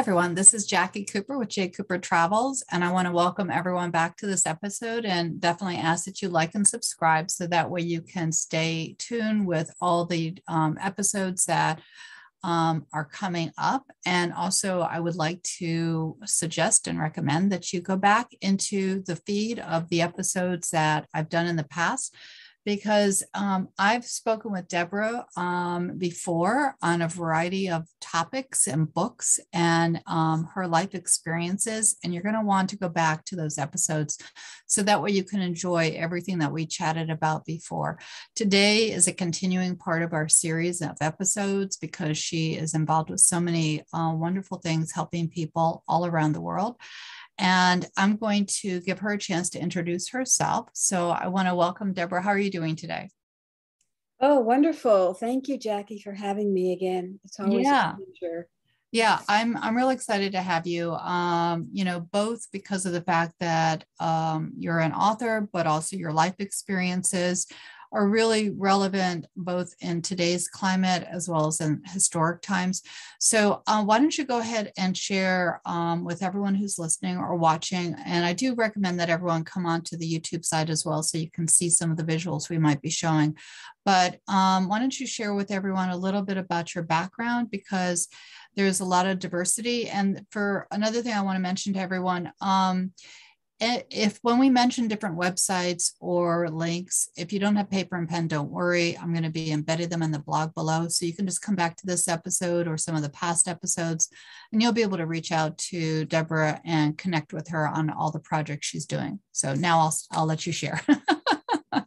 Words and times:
everyone. 0.00 0.34
This 0.34 0.54
is 0.54 0.64
Jackie 0.64 1.04
Cooper 1.04 1.36
with 1.36 1.50
J. 1.50 1.68
Cooper 1.68 1.98
Travels, 1.98 2.64
and 2.72 2.82
I 2.82 2.90
want 2.90 3.06
to 3.06 3.12
welcome 3.12 3.50
everyone 3.50 3.90
back 3.90 4.16
to 4.16 4.26
this 4.26 4.46
episode 4.46 5.04
and 5.04 5.38
definitely 5.38 5.76
ask 5.76 6.06
that 6.06 6.22
you 6.22 6.30
like 6.30 6.54
and 6.54 6.66
subscribe 6.66 7.30
so 7.30 7.46
that 7.46 7.68
way 7.68 7.82
you 7.82 8.00
can 8.00 8.32
stay 8.32 8.96
tuned 8.98 9.46
with 9.46 9.70
all 9.78 10.06
the 10.06 10.38
um, 10.48 10.78
episodes 10.80 11.44
that 11.44 11.82
um, 12.42 12.86
are 12.94 13.04
coming 13.04 13.52
up. 13.58 13.84
And 14.06 14.32
also, 14.32 14.80
I 14.80 15.00
would 15.00 15.16
like 15.16 15.42
to 15.58 16.16
suggest 16.24 16.86
and 16.86 16.98
recommend 16.98 17.52
that 17.52 17.70
you 17.70 17.82
go 17.82 17.98
back 17.98 18.28
into 18.40 19.02
the 19.02 19.16
feed 19.16 19.58
of 19.58 19.90
the 19.90 20.00
episodes 20.00 20.70
that 20.70 21.08
I've 21.12 21.28
done 21.28 21.46
in 21.46 21.56
the 21.56 21.64
past 21.64 22.16
because 22.64 23.22
um, 23.34 23.68
I've 23.78 24.04
spoken 24.04 24.52
with 24.52 24.68
Deborah 24.68 25.26
um, 25.36 25.96
before 25.96 26.76
on 26.82 27.02
a 27.02 27.08
variety 27.08 27.70
of 27.70 27.86
topics 28.00 28.66
and 28.66 28.92
books 28.92 29.40
and 29.52 30.00
um, 30.06 30.48
her 30.54 30.66
life 30.66 30.94
experiences. 30.94 31.96
And 32.04 32.12
you're 32.12 32.22
going 32.22 32.34
to 32.34 32.42
want 32.42 32.70
to 32.70 32.78
go 32.78 32.88
back 32.88 33.24
to 33.26 33.36
those 33.36 33.58
episodes 33.58 34.18
so 34.66 34.82
that 34.82 35.02
way 35.02 35.10
you 35.10 35.24
can 35.24 35.40
enjoy 35.40 35.94
everything 35.96 36.38
that 36.38 36.52
we 36.52 36.66
chatted 36.66 37.10
about 37.10 37.44
before. 37.44 37.98
Today 38.36 38.90
is 38.90 39.08
a 39.08 39.12
continuing 39.12 39.76
part 39.76 40.02
of 40.02 40.12
our 40.12 40.28
series 40.28 40.82
of 40.82 40.96
episodes 41.00 41.76
because 41.76 42.18
she 42.18 42.54
is 42.54 42.74
involved 42.74 43.10
with 43.10 43.20
so 43.20 43.40
many 43.40 43.82
uh, 43.92 44.12
wonderful 44.14 44.58
things 44.58 44.92
helping 44.92 45.28
people 45.28 45.82
all 45.88 46.06
around 46.06 46.32
the 46.32 46.40
world. 46.40 46.76
And 47.40 47.86
I'm 47.96 48.16
going 48.16 48.46
to 48.60 48.80
give 48.80 48.98
her 48.98 49.12
a 49.12 49.18
chance 49.18 49.48
to 49.50 49.58
introduce 49.58 50.10
herself. 50.10 50.68
So 50.74 51.08
I 51.08 51.28
want 51.28 51.48
to 51.48 51.54
welcome 51.54 51.94
Deborah. 51.94 52.22
How 52.22 52.30
are 52.30 52.38
you 52.38 52.50
doing 52.50 52.76
today? 52.76 53.08
Oh, 54.20 54.40
wonderful. 54.40 55.14
Thank 55.14 55.48
you, 55.48 55.56
Jackie, 55.56 55.98
for 55.98 56.12
having 56.12 56.52
me 56.52 56.72
again. 56.72 57.18
It's 57.24 57.40
always 57.40 57.64
yeah. 57.64 57.94
a 57.94 57.96
pleasure. 57.96 58.46
Yeah, 58.92 59.20
I'm 59.28 59.56
I'm 59.56 59.76
really 59.76 59.94
excited 59.94 60.32
to 60.32 60.42
have 60.42 60.66
you. 60.66 60.92
Um, 60.94 61.68
you 61.72 61.84
know, 61.84 62.00
both 62.00 62.46
because 62.52 62.86
of 62.86 62.92
the 62.92 63.00
fact 63.00 63.34
that 63.40 63.84
um, 64.00 64.52
you're 64.58 64.80
an 64.80 64.92
author, 64.92 65.48
but 65.52 65.66
also 65.66 65.96
your 65.96 66.12
life 66.12 66.34
experiences 66.40 67.46
are 67.92 68.08
really 68.08 68.50
relevant 68.50 69.26
both 69.36 69.74
in 69.80 70.00
today's 70.02 70.48
climate 70.48 71.06
as 71.10 71.28
well 71.28 71.46
as 71.46 71.60
in 71.60 71.82
historic 71.86 72.40
times. 72.42 72.82
So, 73.18 73.62
uh, 73.66 73.82
why 73.84 73.98
don't 73.98 74.16
you 74.16 74.24
go 74.24 74.38
ahead 74.38 74.72
and 74.78 74.96
share 74.96 75.60
um, 75.66 76.04
with 76.04 76.22
everyone 76.22 76.54
who's 76.54 76.78
listening 76.78 77.16
or 77.16 77.36
watching? 77.36 77.94
And 78.04 78.24
I 78.24 78.32
do 78.32 78.54
recommend 78.54 79.00
that 79.00 79.10
everyone 79.10 79.44
come 79.44 79.66
onto 79.66 79.96
the 79.96 80.10
YouTube 80.10 80.44
side 80.44 80.70
as 80.70 80.84
well 80.84 81.02
so 81.02 81.18
you 81.18 81.30
can 81.30 81.48
see 81.48 81.68
some 81.68 81.90
of 81.90 81.96
the 81.96 82.04
visuals 82.04 82.48
we 82.48 82.58
might 82.58 82.80
be 82.80 82.90
showing. 82.90 83.36
But 83.84 84.18
um, 84.28 84.68
why 84.68 84.78
don't 84.78 84.98
you 84.98 85.06
share 85.06 85.34
with 85.34 85.50
everyone 85.50 85.90
a 85.90 85.96
little 85.96 86.22
bit 86.22 86.36
about 86.36 86.74
your 86.74 86.84
background 86.84 87.50
because 87.50 88.08
there's 88.56 88.80
a 88.80 88.84
lot 88.84 89.06
of 89.06 89.18
diversity. 89.18 89.88
And 89.88 90.26
for 90.30 90.66
another 90.70 91.02
thing 91.02 91.14
I 91.14 91.22
want 91.22 91.36
to 91.36 91.40
mention 91.40 91.72
to 91.74 91.80
everyone, 91.80 92.32
um, 92.40 92.92
if 93.60 94.18
when 94.22 94.38
we 94.38 94.48
mention 94.48 94.88
different 94.88 95.18
websites 95.18 95.92
or 96.00 96.48
links, 96.48 97.10
if 97.16 97.30
you 97.30 97.38
don't 97.38 97.56
have 97.56 97.70
paper 97.70 97.96
and 97.96 98.08
pen, 98.08 98.26
don't 98.26 98.50
worry. 98.50 98.96
I'm 98.96 99.12
going 99.12 99.24
to 99.24 99.30
be 99.30 99.52
embedding 99.52 99.90
them 99.90 100.02
in 100.02 100.10
the 100.10 100.18
blog 100.18 100.54
below. 100.54 100.88
So 100.88 101.04
you 101.04 101.14
can 101.14 101.26
just 101.26 101.42
come 101.42 101.56
back 101.56 101.76
to 101.76 101.86
this 101.86 102.08
episode 102.08 102.66
or 102.66 102.78
some 102.78 102.96
of 102.96 103.02
the 103.02 103.10
past 103.10 103.48
episodes, 103.48 104.08
and 104.52 104.62
you'll 104.62 104.72
be 104.72 104.80
able 104.82 104.96
to 104.96 105.06
reach 105.06 105.30
out 105.30 105.58
to 105.58 106.06
Deborah 106.06 106.60
and 106.64 106.96
connect 106.96 107.34
with 107.34 107.48
her 107.48 107.68
on 107.68 107.90
all 107.90 108.10
the 108.10 108.18
projects 108.18 108.66
she's 108.66 108.86
doing. 108.86 109.20
So 109.32 109.54
now 109.54 109.80
I'll, 109.80 109.94
I'll 110.12 110.26
let 110.26 110.46
you 110.46 110.52
share. 110.52 110.80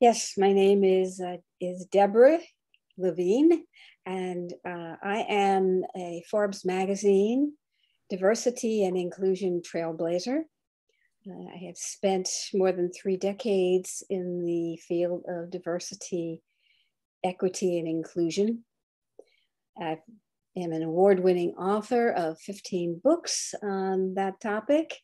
yes, 0.00 0.32
my 0.38 0.52
name 0.52 0.82
is, 0.82 1.20
uh, 1.20 1.36
is 1.60 1.84
Deborah 1.92 2.40
Levine, 2.96 3.64
and 4.06 4.50
uh, 4.66 4.96
I 5.02 5.26
am 5.28 5.82
a 5.94 6.22
Forbes 6.30 6.64
magazine 6.64 7.52
diversity 8.14 8.84
and 8.84 8.96
inclusion 8.96 9.60
trailblazer. 9.60 10.42
Uh, 11.28 11.46
I 11.52 11.56
have 11.66 11.76
spent 11.76 12.28
more 12.52 12.70
than 12.70 12.92
three 12.92 13.16
decades 13.16 14.04
in 14.08 14.44
the 14.44 14.76
field 14.76 15.24
of 15.28 15.50
diversity, 15.50 16.40
equity, 17.24 17.80
and 17.80 17.88
inclusion. 17.88 18.62
I 19.80 19.98
am 20.56 20.70
an 20.72 20.84
award 20.84 21.20
winning 21.20 21.54
author 21.54 22.10
of 22.10 22.38
15 22.40 23.00
books 23.02 23.54
on 23.62 24.14
that 24.14 24.38
topic. 24.40 25.00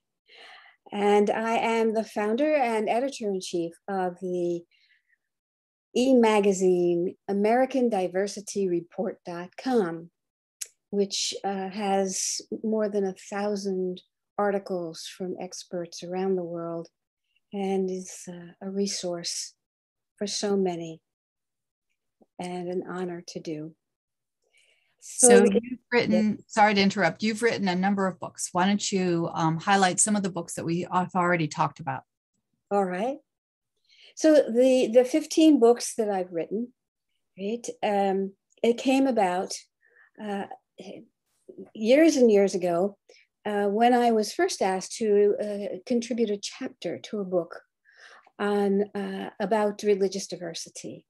And 0.93 1.31
I 1.31 1.57
am 1.57 1.95
the 1.95 2.05
founder 2.05 2.55
and 2.55 2.89
editor 2.89 3.29
in 3.29 3.41
chief 3.41 3.73
of 3.89 4.21
the 4.21 4.63
e 5.97 6.15
magazine 6.15 7.17
AmericanDiversityReport.com, 7.29 10.11
which 10.91 11.35
uh, 11.45 11.69
has 11.71 12.41
more 12.63 12.89
than 12.89 13.05
a 13.05 13.15
thousand 13.15 14.03
articles 14.39 15.07
from 15.07 15.37
experts 15.41 16.03
around 16.03 16.37
the 16.37 16.43
world 16.43 16.89
and 17.53 17.91
is 17.91 18.23
uh, 18.29 18.53
a 18.63 18.71
resource 18.71 19.55
for 20.17 20.27
so 20.27 20.57
many 20.57 21.01
and 22.39 22.69
an 22.69 22.85
honor 22.89 23.23
to 23.29 23.41
do. 23.41 23.75
So, 25.01 25.29
so 25.29 25.45
you've 25.45 25.81
written, 25.93 26.45
sorry 26.47 26.75
to 26.75 26.81
interrupt, 26.81 27.23
you've 27.23 27.43
written 27.43 27.69
a 27.69 27.75
number 27.75 28.07
of 28.07 28.21
books. 28.21 28.51
Why 28.53 28.67
don't 28.67 28.93
you 28.93 29.31
um, 29.33 29.59
highlight 29.59 29.99
some 29.99 30.15
of 30.15 30.23
the 30.23 30.31
books 30.31 30.55
that 30.55 30.65
we 30.65 30.87
have 30.93 31.15
already 31.15 31.49
talked 31.49 31.81
about? 31.81 32.03
All 32.71 32.85
right. 32.85 33.17
So 34.15 34.35
the, 34.35 34.91
the 34.93 35.05
15 35.05 35.59
books 35.59 35.95
that 35.95 36.11
I've 36.11 36.33
written, 36.33 36.73
right, 37.39 37.67
um, 37.83 38.33
it 38.63 38.77
came 38.77 39.07
about 39.07 39.55
uh, 40.23 40.45
years 41.75 42.17
and 42.17 42.31
years 42.31 42.55
ago 42.55 42.97
uh, 43.47 43.67
when 43.67 43.95
I 43.95 44.13
was 44.13 44.33
first 44.33 44.63
asked 44.63 44.97
to 44.97 45.35
uh, 45.41 45.77
contribute 45.87 46.31
a 46.31 46.41
chapter 46.41 46.99
to 46.99 47.21
a 47.21 47.25
book 47.25 47.61
on 48.39 48.85
uh, 48.95 49.31
about 49.39 49.83
religious 49.83 50.27
diversity. 50.27 51.07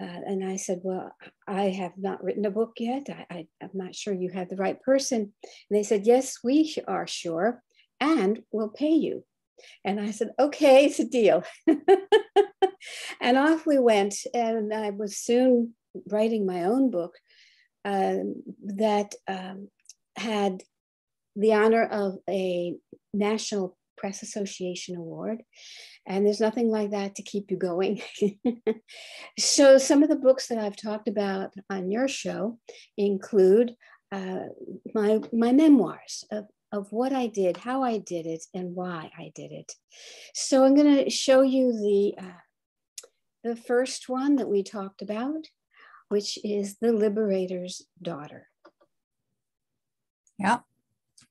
Uh, 0.00 0.20
and 0.26 0.48
I 0.48 0.56
said, 0.56 0.80
Well, 0.84 1.12
I 1.46 1.70
have 1.70 1.92
not 1.96 2.22
written 2.22 2.44
a 2.44 2.50
book 2.50 2.74
yet. 2.78 3.08
I, 3.30 3.48
am 3.60 3.70
not 3.74 3.96
sure 3.96 4.14
you 4.14 4.30
have 4.30 4.48
the 4.48 4.56
right 4.56 4.80
person. 4.80 5.20
And 5.20 5.32
they 5.70 5.82
said, 5.82 6.06
Yes, 6.06 6.38
we 6.44 6.76
are 6.86 7.06
sure, 7.06 7.62
and 8.00 8.42
we'll 8.52 8.68
pay 8.68 8.92
you. 8.92 9.24
And 9.84 10.00
I 10.00 10.12
said, 10.12 10.30
Okay, 10.38 10.86
it's 10.86 11.00
a 11.00 11.04
deal. 11.04 11.42
and 13.20 13.36
off 13.36 13.66
we 13.66 13.78
went. 13.78 14.14
And 14.32 14.72
I 14.72 14.90
was 14.90 15.16
soon 15.16 15.74
writing 16.06 16.46
my 16.46 16.64
own 16.64 16.92
book 16.92 17.14
um, 17.84 18.42
that 18.64 19.14
um, 19.26 19.68
had 20.16 20.62
the 21.36 21.54
honor 21.54 21.84
of 21.84 22.18
a 22.28 22.74
National 23.14 23.76
Press 23.98 24.22
Association 24.22 24.96
award. 24.96 25.42
And 26.06 26.24
there's 26.24 26.40
nothing 26.40 26.68
like 26.70 26.92
that 26.92 27.16
to 27.16 27.22
keep 27.22 27.50
you 27.50 27.56
going. 27.58 28.00
so, 29.38 29.76
some 29.76 30.02
of 30.02 30.08
the 30.08 30.16
books 30.16 30.46
that 30.46 30.58
I've 30.58 30.76
talked 30.76 31.08
about 31.08 31.52
on 31.68 31.90
your 31.90 32.08
show 32.08 32.58
include 32.96 33.74
uh, 34.10 34.46
my, 34.94 35.20
my 35.32 35.52
memoirs 35.52 36.24
of, 36.30 36.46
of 36.72 36.90
what 36.90 37.12
I 37.12 37.26
did, 37.26 37.58
how 37.58 37.82
I 37.82 37.98
did 37.98 38.26
it, 38.26 38.44
and 38.54 38.74
why 38.74 39.10
I 39.18 39.32
did 39.34 39.52
it. 39.52 39.70
So, 40.34 40.64
I'm 40.64 40.74
going 40.74 41.04
to 41.04 41.10
show 41.10 41.42
you 41.42 41.72
the, 41.72 42.24
uh, 42.24 42.40
the 43.44 43.56
first 43.56 44.08
one 44.08 44.36
that 44.36 44.48
we 44.48 44.62
talked 44.62 45.02
about 45.02 45.46
which 46.08 46.38
is 46.44 46.76
the 46.80 46.92
liberator's 46.92 47.82
daughter. 48.00 48.48
Yeah. 50.38 50.60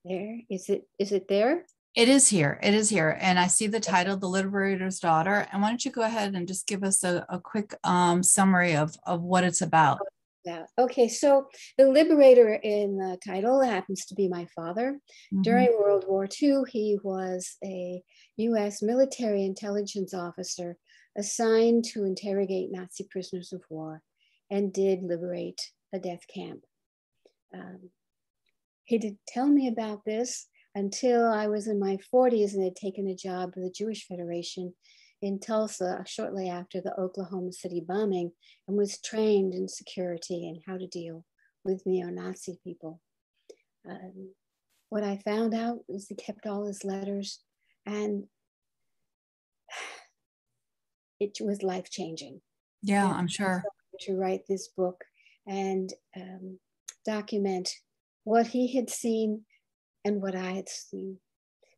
There 0.04 0.40
is 0.50 0.70
it. 0.70 0.88
Is 1.00 1.12
it 1.12 1.28
there? 1.28 1.66
It 1.96 2.10
is 2.10 2.28
here. 2.28 2.60
It 2.62 2.76
is 2.76 2.90
here. 2.90 3.18
And 3.20 3.40
I 3.40 3.48
see 3.48 3.66
the 3.66 3.80
title, 3.80 4.18
The 4.18 4.28
Liberator's 4.28 5.00
Daughter. 5.00 5.48
And 5.52 5.64
why 5.64 5.70
don't 5.70 5.84
you 5.84 5.90
go 5.90 6.04
ahead 6.04 6.36
and 6.36 6.48
just 6.48 6.68
give 6.68 6.84
us 6.84 7.04
a, 7.04 7.26
a 7.28 7.40
quick 7.40 7.74
um, 7.84 8.22
summary 8.22 8.76
of, 8.76 8.96
of 9.08 9.24
what 9.24 9.44
it's 9.44 9.64
about? 9.64 10.00
Yeah. 10.46 10.66
Okay. 10.78 11.08
So 11.08 11.48
the 11.78 11.90
liberator 11.90 12.54
in 12.54 12.98
the 12.98 13.18
title 13.26 13.62
happens 13.62 14.06
to 14.06 14.16
be 14.16 14.30
my 14.30 14.46
father. 14.56 15.00
Mm-hmm. 15.34 15.42
During 15.42 15.78
World 15.80 16.06
War 16.08 16.28
II, 16.42 16.62
he 16.70 17.00
was 17.04 17.58
a 17.64 18.04
US 18.38 18.84
military 18.84 19.44
intelligence 19.44 20.14
officer 20.14 20.78
assigned 21.18 21.84
to 21.86 22.04
interrogate 22.04 22.72
Nazi 22.72 23.08
prisoners 23.10 23.52
of 23.52 23.64
war 23.70 24.04
and 24.50 24.74
did 24.74 25.04
liberate 25.04 25.62
a 25.94 26.00
death 26.00 26.22
camp. 26.34 26.62
Um, 27.54 27.90
he 28.86 28.98
did 28.98 29.18
tell 29.28 29.48
me 29.48 29.68
about 29.68 30.06
this 30.06 30.48
until 30.76 31.26
I 31.26 31.48
was 31.48 31.68
in 31.68 31.80
my 31.80 31.98
40s 32.14 32.54
and 32.54 32.64
had 32.64 32.76
taken 32.76 33.08
a 33.08 33.16
job 33.16 33.54
with 33.56 33.66
the 33.66 33.72
Jewish 33.72 34.06
Federation 34.08 34.74
in 35.22 35.40
Tulsa 35.40 36.04
shortly 36.06 36.50
after 36.50 36.80
the 36.80 36.98
Oklahoma 37.00 37.52
City 37.52 37.84
bombing 37.86 38.32
and 38.68 38.78
was 38.78 39.02
trained 39.02 39.54
in 39.54 39.68
security 39.68 40.48
and 40.48 40.62
how 40.68 40.78
to 40.78 40.88
deal 40.88 41.26
with 41.66 41.86
neo 41.86 42.08
Nazi 42.08 42.60
people. 42.64 43.02
Um, 43.90 44.34
what 44.90 45.04
I 45.04 45.18
found 45.18 45.54
out 45.54 45.80
is 45.90 46.08
he 46.08 46.16
kept 46.16 46.46
all 46.46 46.66
his 46.66 46.84
letters 46.84 47.40
and 47.86 48.26
it 51.20 51.38
was 51.42 51.64
life 51.64 51.90
changing. 51.90 52.42
Yeah, 52.84 53.12
I'm 53.12 53.28
sure 53.28 53.64
to 54.02 54.16
write 54.16 54.42
this 54.48 54.68
book. 54.70 55.04
And 55.46 55.94
um, 56.16 56.60
document 57.08 57.70
what 58.26 58.48
he 58.48 58.76
had 58.76 58.90
seen 58.90 59.44
and 60.04 60.22
what 60.22 60.36
I 60.36 60.52
had 60.52 60.68
seen 60.68 61.18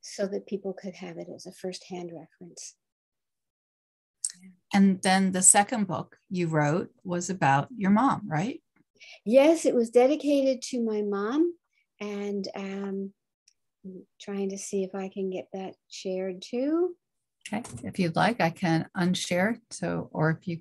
so 0.01 0.25
that 0.27 0.47
people 0.47 0.73
could 0.73 0.95
have 0.95 1.17
it 1.17 1.27
as 1.33 1.45
a 1.45 1.51
firsthand 1.51 2.11
reference. 2.11 2.75
And 4.73 5.01
then 5.03 5.31
the 5.31 5.43
second 5.43 5.87
book 5.87 6.17
you 6.29 6.47
wrote 6.47 6.89
was 7.03 7.29
about 7.29 7.67
your 7.77 7.91
mom, 7.91 8.27
right? 8.27 8.61
Yes, 9.25 9.65
it 9.65 9.75
was 9.75 9.89
dedicated 9.89 10.61
to 10.63 10.83
my 10.83 11.01
mom. 11.03 11.53
And 12.01 12.47
um, 12.55 13.13
I'm 13.85 14.05
trying 14.19 14.49
to 14.49 14.57
see 14.57 14.83
if 14.83 14.95
I 14.95 15.09
can 15.09 15.29
get 15.29 15.49
that 15.53 15.75
shared 15.89 16.41
too. 16.41 16.95
Okay. 17.51 17.63
If 17.83 17.99
you'd 17.99 18.15
like, 18.15 18.41
I 18.41 18.49
can 18.49 18.87
unshare. 18.97 19.59
So, 19.69 20.09
or 20.11 20.31
if 20.31 20.47
you. 20.47 20.59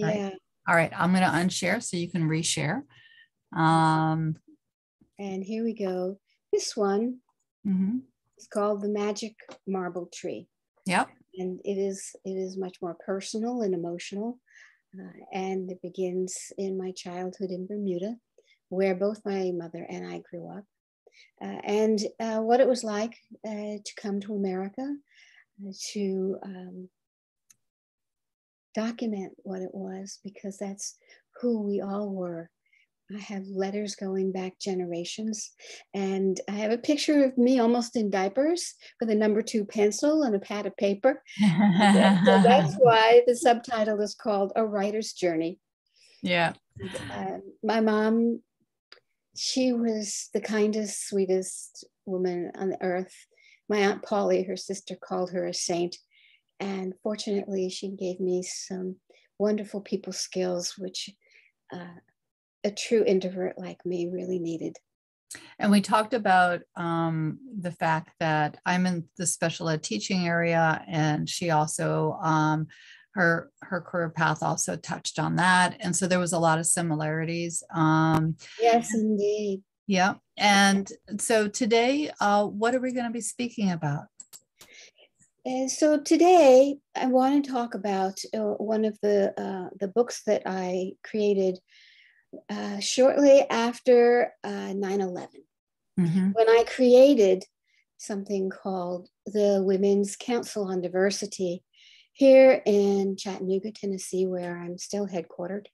Yeah. 0.00 0.06
All 0.08 0.22
right. 0.22 0.34
All 0.68 0.74
right. 0.74 0.92
I'm 0.96 1.12
going 1.12 1.24
to 1.24 1.28
unshare 1.28 1.82
so 1.82 1.96
you 1.96 2.10
can 2.10 2.28
reshare. 2.28 2.82
Um, 3.56 4.36
and 5.18 5.44
here 5.44 5.64
we 5.64 5.74
go. 5.74 6.18
This 6.52 6.76
one 6.76 7.18
mm-hmm. 7.66 7.98
is 8.38 8.46
called 8.46 8.82
The 8.82 8.88
Magic 8.88 9.34
Marble 9.66 10.08
Tree. 10.12 10.48
Yep. 10.86 11.08
And 11.36 11.60
it 11.64 11.74
is 11.78 12.16
it 12.24 12.32
is 12.32 12.56
much 12.56 12.78
more 12.82 12.96
personal 13.04 13.62
and 13.62 13.74
emotional. 13.74 14.38
Uh, 14.98 15.24
and 15.32 15.70
it 15.70 15.80
begins 15.82 16.52
in 16.58 16.76
my 16.76 16.90
childhood 16.92 17.50
in 17.50 17.66
Bermuda, 17.66 18.16
where 18.70 18.94
both 18.94 19.20
my 19.24 19.52
mother 19.54 19.86
and 19.88 20.06
I 20.06 20.20
grew 20.28 20.48
up. 20.48 20.64
Uh, 21.40 21.60
and 21.64 22.00
uh, 22.18 22.38
what 22.38 22.60
it 22.60 22.66
was 22.66 22.82
like 22.82 23.16
uh, 23.46 23.78
to 23.84 23.92
come 24.00 24.20
to 24.20 24.34
America, 24.34 24.94
uh, 25.64 25.72
to 25.92 26.38
um, 26.42 26.88
document 28.74 29.32
what 29.38 29.62
it 29.62 29.74
was, 29.74 30.18
because 30.24 30.56
that's 30.58 30.96
who 31.40 31.62
we 31.62 31.80
all 31.80 32.10
were 32.10 32.50
I 33.14 33.18
have 33.18 33.46
letters 33.46 33.94
going 33.96 34.32
back 34.32 34.58
generations. 34.58 35.50
And 35.94 36.40
I 36.48 36.52
have 36.52 36.70
a 36.70 36.78
picture 36.78 37.24
of 37.24 37.36
me 37.36 37.58
almost 37.58 37.96
in 37.96 38.10
diapers 38.10 38.74
with 39.00 39.10
a 39.10 39.14
number 39.14 39.42
two 39.42 39.64
pencil 39.64 40.22
and 40.22 40.34
a 40.34 40.40
pad 40.40 40.66
of 40.66 40.76
paper. 40.76 41.22
so 41.38 41.46
that's 41.46 42.74
why 42.78 43.22
the 43.26 43.34
subtitle 43.34 44.00
is 44.00 44.14
called 44.14 44.52
A 44.56 44.64
Writer's 44.64 45.12
Journey. 45.12 45.58
Yeah. 46.22 46.52
Uh, 47.12 47.38
my 47.62 47.80
mom, 47.80 48.42
she 49.36 49.72
was 49.72 50.28
the 50.32 50.40
kindest, 50.40 51.08
sweetest 51.08 51.84
woman 52.06 52.52
on 52.54 52.70
the 52.70 52.82
earth. 52.82 53.14
My 53.68 53.78
Aunt 53.78 54.02
Polly, 54.02 54.42
her 54.44 54.56
sister, 54.56 54.96
called 54.96 55.30
her 55.32 55.46
a 55.46 55.54
saint. 55.54 55.96
And 56.60 56.94
fortunately, 57.02 57.70
she 57.70 57.88
gave 57.88 58.20
me 58.20 58.42
some 58.42 58.96
wonderful 59.38 59.80
people 59.80 60.12
skills, 60.12 60.74
which 60.78 61.10
uh, 61.72 61.98
a 62.62 62.70
true 62.70 63.02
introvert 63.06 63.58
like 63.58 63.84
me 63.86 64.08
really 64.12 64.38
needed. 64.38 64.76
And 65.58 65.70
we 65.70 65.80
talked 65.80 66.14
about 66.14 66.60
um, 66.76 67.38
the 67.60 67.70
fact 67.70 68.10
that 68.20 68.58
I'm 68.66 68.86
in 68.86 69.04
the 69.16 69.26
special 69.26 69.68
ed 69.68 69.82
teaching 69.82 70.26
area, 70.26 70.84
and 70.88 71.28
she 71.28 71.50
also 71.50 72.18
um, 72.22 72.66
her 73.14 73.50
her 73.62 73.80
career 73.80 74.10
path 74.10 74.42
also 74.42 74.76
touched 74.76 75.18
on 75.18 75.36
that, 75.36 75.76
and 75.80 75.94
so 75.94 76.06
there 76.06 76.18
was 76.18 76.32
a 76.32 76.38
lot 76.38 76.58
of 76.58 76.66
similarities. 76.66 77.62
Um, 77.74 78.36
yes, 78.60 78.92
indeed. 78.92 79.62
Yeah, 79.86 80.14
and 80.36 80.90
so 81.18 81.46
today, 81.46 82.10
uh, 82.20 82.46
what 82.46 82.74
are 82.74 82.80
we 82.80 82.92
going 82.92 83.06
to 83.06 83.12
be 83.12 83.20
speaking 83.20 83.70
about? 83.70 84.04
And 85.44 85.70
so 85.70 85.98
today, 85.98 86.76
I 86.94 87.06
want 87.06 87.44
to 87.44 87.50
talk 87.50 87.74
about 87.74 88.18
uh, 88.34 88.54
one 88.58 88.84
of 88.84 88.98
the 89.00 89.32
uh, 89.40 89.70
the 89.78 89.88
books 89.88 90.22
that 90.26 90.42
I 90.44 90.92
created 91.02 91.58
uh, 92.50 92.78
shortly 92.80 93.46
after 93.48 94.34
uh, 94.44 94.74
9 94.74 95.00
11, 95.00 95.28
mm-hmm. 95.98 96.30
when 96.32 96.48
I 96.48 96.64
created 96.68 97.44
something 97.96 98.50
called 98.50 99.08
the 99.26 99.62
Women's 99.64 100.14
Council 100.16 100.64
on 100.64 100.82
Diversity 100.82 101.62
here 102.12 102.62
in 102.66 103.16
Chattanooga, 103.16 103.72
Tennessee, 103.72 104.26
where 104.26 104.58
I'm 104.58 104.76
still 104.76 105.06
headquartered, 105.06 105.66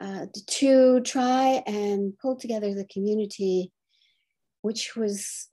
uh, 0.00 0.26
to 0.46 1.00
try 1.00 1.62
and 1.66 2.16
pull 2.18 2.36
together 2.36 2.72
the 2.72 2.86
community, 2.86 3.72
which 4.62 4.94
was 4.94 5.48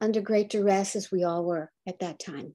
under 0.00 0.20
great 0.20 0.50
duress, 0.50 0.96
as 0.96 1.10
we 1.10 1.24
all 1.24 1.44
were 1.44 1.70
at 1.86 1.98
that 2.00 2.18
time. 2.18 2.54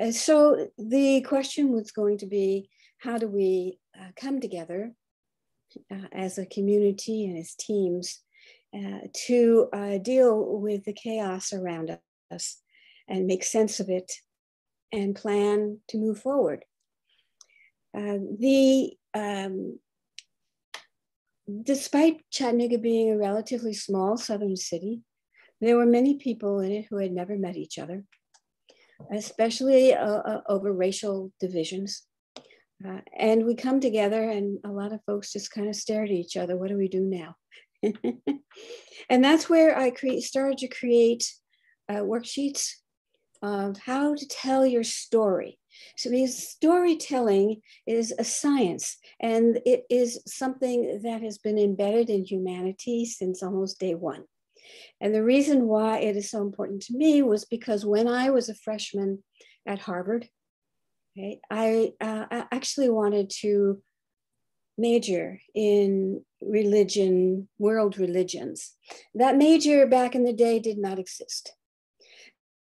Uh, 0.00 0.10
so 0.10 0.68
the 0.78 1.20
question 1.22 1.72
was 1.72 1.90
going 1.90 2.18
to 2.18 2.26
be 2.26 2.68
how 2.98 3.18
do 3.18 3.28
we 3.28 3.78
uh, 3.98 4.08
come 4.16 4.40
together 4.40 4.92
uh, 5.90 6.06
as 6.12 6.38
a 6.38 6.46
community 6.46 7.26
and 7.26 7.38
as 7.38 7.54
teams 7.54 8.20
uh, 8.74 9.00
to 9.14 9.68
uh, 9.72 9.98
deal 9.98 10.58
with 10.58 10.84
the 10.84 10.92
chaos 10.92 11.52
around 11.52 11.98
us 12.30 12.60
and 13.08 13.26
make 13.26 13.42
sense 13.42 13.80
of 13.80 13.88
it 13.88 14.12
and 14.92 15.16
plan 15.16 15.78
to 15.88 15.98
move 15.98 16.18
forward. 16.18 16.64
Uh, 17.96 18.18
the 18.38 18.92
um, 19.14 19.78
despite 21.62 22.20
Chattanooga 22.30 22.78
being 22.78 23.10
a 23.10 23.18
relatively 23.18 23.72
small 23.72 24.16
southern 24.16 24.56
city, 24.56 25.00
there 25.60 25.76
were 25.76 25.86
many 25.86 26.16
people 26.16 26.60
in 26.60 26.72
it 26.72 26.86
who 26.88 26.98
had 26.98 27.12
never 27.12 27.36
met 27.36 27.56
each 27.56 27.78
other, 27.78 28.04
especially 29.12 29.94
uh, 29.94 30.40
over 30.48 30.72
racial 30.72 31.32
divisions. 31.40 32.02
Uh, 32.86 33.00
and 33.16 33.44
we 33.44 33.56
come 33.56 33.80
together, 33.80 34.30
and 34.30 34.58
a 34.64 34.68
lot 34.68 34.92
of 34.92 35.00
folks 35.04 35.32
just 35.32 35.50
kind 35.50 35.68
of 35.68 35.74
stare 35.74 36.04
at 36.04 36.10
each 36.10 36.36
other. 36.36 36.56
What 36.56 36.68
do 36.68 36.76
we 36.76 36.88
do 36.88 37.00
now? 37.00 37.34
and 39.10 39.24
that's 39.24 39.48
where 39.48 39.76
I 39.76 39.92
started 40.20 40.58
to 40.58 40.68
create 40.68 41.24
uh, 41.88 42.02
worksheets 42.02 42.70
of 43.42 43.78
how 43.78 44.14
to 44.14 44.28
tell 44.28 44.66
your 44.66 44.84
story. 44.84 45.58
So, 45.96 46.10
because 46.10 46.48
storytelling 46.48 47.60
is 47.86 48.12
a 48.18 48.24
science 48.24 48.96
and 49.20 49.60
it 49.64 49.84
is 49.90 50.20
something 50.26 51.00
that 51.02 51.22
has 51.22 51.38
been 51.38 51.58
embedded 51.58 52.10
in 52.10 52.24
humanity 52.24 53.04
since 53.04 53.42
almost 53.42 53.78
day 53.78 53.94
one. 53.94 54.24
And 55.00 55.14
the 55.14 55.24
reason 55.24 55.66
why 55.66 55.98
it 55.98 56.16
is 56.16 56.30
so 56.30 56.42
important 56.42 56.82
to 56.82 56.96
me 56.96 57.22
was 57.22 57.44
because 57.44 57.84
when 57.84 58.08
I 58.08 58.30
was 58.30 58.48
a 58.48 58.54
freshman 58.54 59.22
at 59.66 59.80
Harvard, 59.80 60.28
Okay, 61.18 61.40
I, 61.50 61.92
uh, 62.00 62.26
I 62.30 62.44
actually 62.52 62.90
wanted 62.90 63.30
to 63.40 63.82
major 64.76 65.40
in 65.52 66.24
religion, 66.40 67.48
world 67.58 67.98
religions. 67.98 68.74
That 69.14 69.36
major 69.36 69.86
back 69.86 70.14
in 70.14 70.22
the 70.22 70.32
day 70.32 70.60
did 70.60 70.78
not 70.78 71.00
exist. 71.00 71.52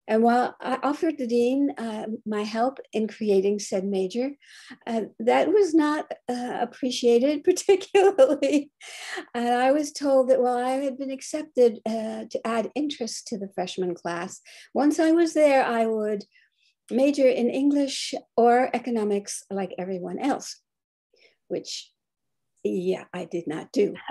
And 0.08 0.22
while 0.22 0.56
I 0.60 0.78
offered 0.82 1.18
the 1.18 1.26
dean 1.26 1.72
uh, 1.76 2.06
my 2.24 2.42
help 2.42 2.78
in 2.92 3.08
creating 3.08 3.58
said 3.58 3.84
major, 3.84 4.30
uh, 4.86 5.02
that 5.18 5.48
was 5.48 5.74
not 5.74 6.10
uh, 6.28 6.58
appreciated 6.60 7.44
particularly. 7.44 8.70
and 9.34 9.48
I 9.48 9.72
was 9.72 9.92
told 9.92 10.30
that 10.30 10.40
while 10.40 10.56
I 10.56 10.70
had 10.70 10.96
been 10.96 11.10
accepted 11.10 11.80
uh, 11.86 12.24
to 12.30 12.40
add 12.44 12.70
interest 12.74 13.26
to 13.28 13.38
the 13.38 13.50
freshman 13.54 13.94
class, 13.94 14.40
once 14.74 15.00
I 15.00 15.12
was 15.12 15.34
there, 15.34 15.64
I 15.64 15.86
would 15.86 16.24
major 16.90 17.28
in 17.28 17.50
English 17.50 18.14
or 18.36 18.70
economics 18.74 19.42
like 19.50 19.74
everyone 19.78 20.20
else, 20.20 20.60
which, 21.48 21.90
yeah, 22.62 23.04
I 23.12 23.24
did 23.24 23.46
not 23.46 23.72
do. 23.72 23.94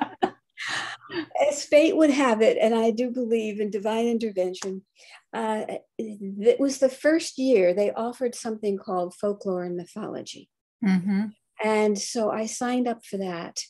As 1.48 1.64
fate 1.64 1.96
would 1.96 2.10
have 2.10 2.42
it, 2.42 2.58
and 2.60 2.74
I 2.74 2.90
do 2.90 3.10
believe 3.10 3.60
in 3.60 3.70
divine 3.70 4.06
intervention, 4.06 4.82
uh, 5.32 5.64
it 5.98 6.60
was 6.60 6.78
the 6.78 6.88
first 6.88 7.38
year 7.38 7.74
they 7.74 7.92
offered 7.92 8.34
something 8.34 8.78
called 8.78 9.14
folklore 9.14 9.64
and 9.64 9.76
mythology. 9.76 10.48
Mm-hmm. 10.84 11.26
And 11.62 11.98
so 11.98 12.30
I 12.30 12.46
signed 12.46 12.88
up 12.88 13.04
for 13.04 13.16
that. 13.18 13.60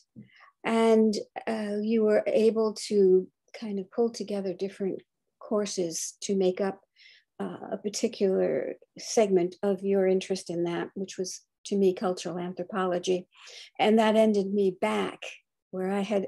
And 0.63 1.15
uh, 1.47 1.77
you 1.81 2.03
were 2.03 2.23
able 2.25 2.73
to 2.87 3.27
kind 3.59 3.79
of 3.79 3.91
pull 3.91 4.09
together 4.09 4.53
different 4.53 5.01
courses 5.39 6.17
to 6.21 6.35
make 6.35 6.59
up 6.59 6.81
uh, 7.39 7.57
a 7.73 7.77
particular 7.77 8.75
segment 8.97 9.55
of 9.61 9.83
your 9.83 10.07
interest 10.07 10.49
in 10.49 10.63
that, 10.63 10.89
which 10.95 11.17
was 11.17 11.41
to 11.65 11.75
me 11.75 11.93
cultural 11.93 12.39
anthropology. 12.39 13.27
And 13.79 13.99
that 13.99 14.15
ended 14.15 14.53
me 14.53 14.75
back 14.79 15.19
where 15.71 15.91
I 15.91 16.01
had 16.01 16.27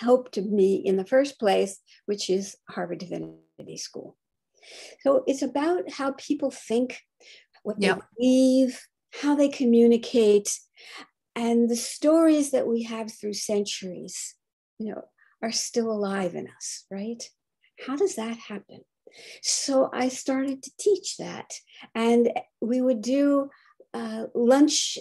hoped 0.00 0.36
me 0.36 0.76
in 0.76 0.96
the 0.96 1.06
first 1.06 1.38
place, 1.38 1.78
which 2.06 2.30
is 2.30 2.56
Harvard 2.68 2.98
Divinity 2.98 3.76
School. 3.76 4.16
So 5.02 5.24
it's 5.26 5.42
about 5.42 5.90
how 5.90 6.12
people 6.12 6.50
think, 6.50 6.98
what 7.62 7.80
they 7.80 7.94
believe, 8.16 8.80
how 9.22 9.34
they 9.34 9.48
communicate, 9.48 10.58
and 11.34 11.68
the 11.68 11.76
stories 11.76 12.50
that 12.50 12.66
we 12.66 12.82
have 12.82 13.12
through 13.12 13.34
centuries, 13.34 14.34
you 14.78 14.92
know, 14.92 15.02
are 15.42 15.52
still 15.52 15.90
alive 15.90 16.34
in 16.34 16.48
us, 16.48 16.84
right? 16.90 17.22
How 17.86 17.96
does 17.96 18.16
that 18.16 18.36
happen? 18.36 18.80
So 19.42 19.88
I 19.92 20.08
started 20.08 20.62
to 20.62 20.70
teach 20.78 21.16
that. 21.18 21.52
And 21.94 22.30
we 22.60 22.80
would 22.80 23.00
do 23.00 23.50
uh, 23.94 24.24
lunch 24.34 24.98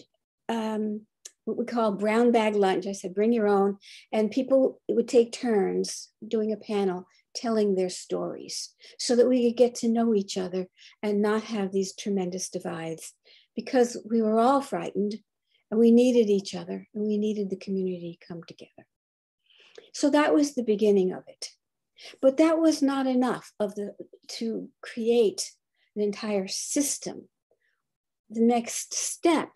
um, 0.47 1.01
what 1.47 1.57
we 1.57 1.63
call 1.63 1.93
brown 1.93 2.33
bag 2.33 2.55
lunch. 2.55 2.85
I 2.87 2.91
said, 2.91 3.15
bring 3.15 3.31
your 3.31 3.47
own. 3.47 3.77
And 4.11 4.29
people 4.29 4.81
would 4.89 5.07
take 5.07 5.31
turns 5.31 6.09
doing 6.27 6.51
a 6.51 6.57
panel 6.57 7.07
telling 7.33 7.75
their 7.75 7.89
stories 7.89 8.73
so 8.99 9.15
that 9.15 9.29
we 9.29 9.47
could 9.47 9.57
get 9.57 9.75
to 9.75 9.87
know 9.87 10.13
each 10.13 10.37
other 10.37 10.67
and 11.01 11.21
not 11.21 11.43
have 11.43 11.71
these 11.71 11.95
tremendous 11.95 12.49
divides 12.49 13.13
because 13.55 13.95
we 14.09 14.21
were 14.21 14.39
all 14.39 14.59
frightened 14.59 15.15
and 15.71 15.79
we 15.79 15.89
needed 15.89 16.29
each 16.29 16.53
other 16.53 16.85
and 16.93 17.07
we 17.07 17.17
needed 17.17 17.49
the 17.49 17.55
community 17.55 18.19
to 18.19 18.27
come 18.27 18.41
together. 18.45 18.85
So 19.93 20.09
that 20.09 20.33
was 20.33 20.53
the 20.53 20.63
beginning 20.63 21.13
of 21.13 21.23
it. 21.27 21.51
But 22.21 22.35
that 22.37 22.59
was 22.59 22.81
not 22.81 23.07
enough 23.07 23.53
of 23.57 23.73
the 23.75 23.95
to 24.39 24.67
create 24.81 25.53
an 25.95 26.01
entire 26.01 26.47
system. 26.47 27.29
The 28.29 28.41
next 28.41 28.93
step 28.93 29.49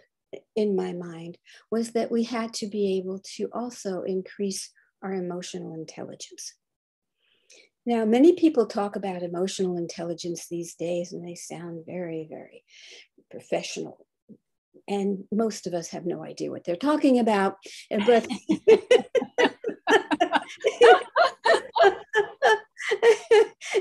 in 0.56 0.76
my 0.76 0.94
mind 0.94 1.38
was 1.70 1.92
that 1.92 2.12
we 2.12 2.24
had 2.24 2.54
to 2.56 2.68
be 2.68 2.98
able 2.98 3.20
to 3.36 3.50
also 3.54 4.04
increase 4.04 4.70
our 5.04 5.14
emotional 5.14 5.74
intelligence. 5.74 6.54
Now, 7.86 8.06
many 8.06 8.34
people 8.34 8.68
talk 8.68 8.96
about 8.96 9.24
emotional 9.24 9.78
intelligence 9.78 10.48
these 10.48 10.76
days, 10.76 11.14
and 11.14 11.28
they 11.28 11.36
sound 11.36 11.84
very, 11.86 12.28
very 12.30 12.64
professional. 13.32 14.06
And 14.88 15.24
most 15.32 15.68
of 15.68 15.74
us 15.74 15.90
have 15.90 16.06
no 16.06 16.24
idea 16.24 16.52
what 16.52 16.64
they're 16.64 16.76
talking 16.76 17.18
about. 17.20 17.58
But 17.90 18.28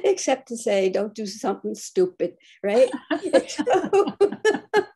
except 0.04 0.48
to 0.48 0.56
say, 0.56 0.88
don't 0.88 1.14
do 1.14 1.26
something 1.26 1.74
stupid, 1.74 2.36
right? 2.62 2.88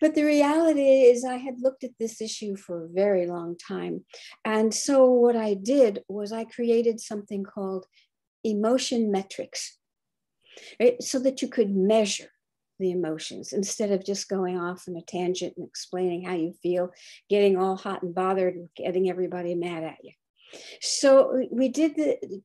but 0.00 0.14
the 0.14 0.24
reality 0.24 1.02
is, 1.02 1.24
I 1.24 1.36
had 1.36 1.60
looked 1.60 1.84
at 1.84 1.98
this 1.98 2.20
issue 2.20 2.56
for 2.56 2.84
a 2.84 2.88
very 2.88 3.26
long 3.26 3.56
time. 3.56 4.04
And 4.44 4.72
so, 4.72 5.06
what 5.06 5.36
I 5.36 5.54
did 5.54 6.02
was 6.08 6.32
I 6.32 6.44
created 6.44 7.00
something 7.00 7.44
called 7.44 7.86
emotion 8.42 9.10
metrics, 9.10 9.76
right? 10.80 11.02
So 11.02 11.18
that 11.20 11.42
you 11.42 11.48
could 11.48 11.70
measure 11.74 12.30
the 12.78 12.90
emotions 12.90 13.52
instead 13.52 13.92
of 13.92 14.04
just 14.04 14.28
going 14.28 14.58
off 14.58 14.88
on 14.88 14.96
a 14.96 15.02
tangent 15.02 15.54
and 15.56 15.66
explaining 15.66 16.24
how 16.24 16.34
you 16.34 16.54
feel, 16.62 16.90
getting 17.28 17.58
all 17.58 17.76
hot 17.76 18.02
and 18.02 18.14
bothered, 18.14 18.68
getting 18.74 19.10
everybody 19.10 19.54
mad 19.54 19.84
at 19.84 19.98
you. 20.02 20.12
So 20.80 21.46
we 21.52 21.68
did 21.68 21.94
the 21.94 22.42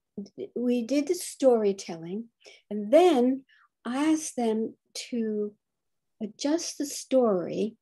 we 0.55 0.83
did 0.83 1.07
the 1.07 1.15
storytelling, 1.15 2.25
and 2.69 2.93
then 2.93 3.43
I 3.85 4.12
asked 4.12 4.35
them 4.35 4.75
to 5.09 5.53
adjust 6.22 6.77
the 6.77 6.86
story 6.86 7.75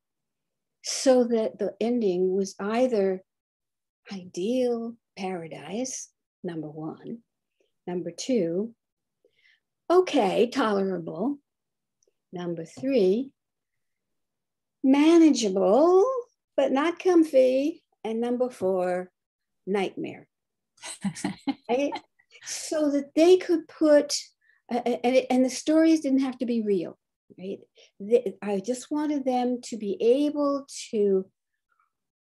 so 0.84 1.24
that 1.24 1.60
the 1.60 1.74
ending 1.80 2.34
was 2.36 2.56
either 2.60 3.24
ideal 4.12 4.96
paradise, 5.18 6.10
number 6.44 6.70
one, 6.70 7.20
number 7.88 8.12
two, 8.12 8.74
okay, 9.90 10.50
tolerable, 10.50 11.38
number 12.32 12.66
three, 12.66 13.32
manageable, 14.84 16.06
but 16.58 16.72
not 16.72 17.00
comfy, 17.00 17.84
and 18.04 18.20
number 18.20 18.50
four, 18.50 19.10
nightmare. 19.66 20.28
right? 21.70 21.92
So 22.46 22.92
that 22.92 23.16
they 23.16 23.38
could 23.38 23.68
put, 23.68 24.16
uh, 24.72 24.80
and, 24.86 25.25
and 25.30 25.46
the 25.46 25.50
stories 25.50 26.02
didn't 26.02 26.20
have 26.20 26.38
to 26.40 26.46
be 26.46 26.62
real, 26.62 26.98
right? 27.38 28.36
I 28.42 28.60
just 28.60 28.92
wanted 28.92 29.25
them 29.25 29.60
to 29.66 29.78
be 29.78 29.98
able 30.02 30.66
to 30.92 31.25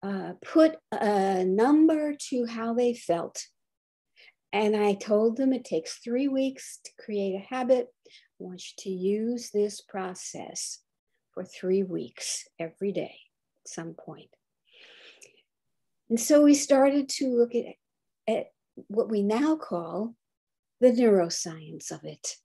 uh, 0.02 0.32
put 0.44 0.76
a 0.92 1.44
number 1.44 2.14
to 2.30 2.46
how 2.46 2.74
they 2.74 2.94
felt. 2.94 3.44
And 4.52 4.76
I 4.76 4.94
told 4.94 5.36
them 5.36 5.52
it 5.52 5.64
takes 5.64 5.98
three 5.98 6.28
weeks 6.28 6.78
to 6.84 6.90
create 7.04 7.34
a 7.34 7.54
habit. 7.54 7.88
I 8.06 8.10
want 8.38 8.62
you 8.62 8.74
to 8.84 8.90
use 8.90 9.50
this 9.50 9.80
process 9.80 10.78
for 11.32 11.44
three 11.44 11.82
weeks 11.82 12.44
every 12.58 12.92
day 12.92 13.16
at 13.64 13.68
some 13.68 13.94
point. 13.94 14.30
And 16.08 16.20
so 16.20 16.42
we 16.42 16.54
started 16.54 17.08
to 17.10 17.28
look 17.28 17.54
at, 17.54 17.64
at 18.28 18.46
what 18.88 19.10
we 19.10 19.22
now 19.22 19.56
call 19.56 20.14
the 20.80 20.92
neuroscience 20.92 21.90
of 21.90 22.04
it, 22.04 22.36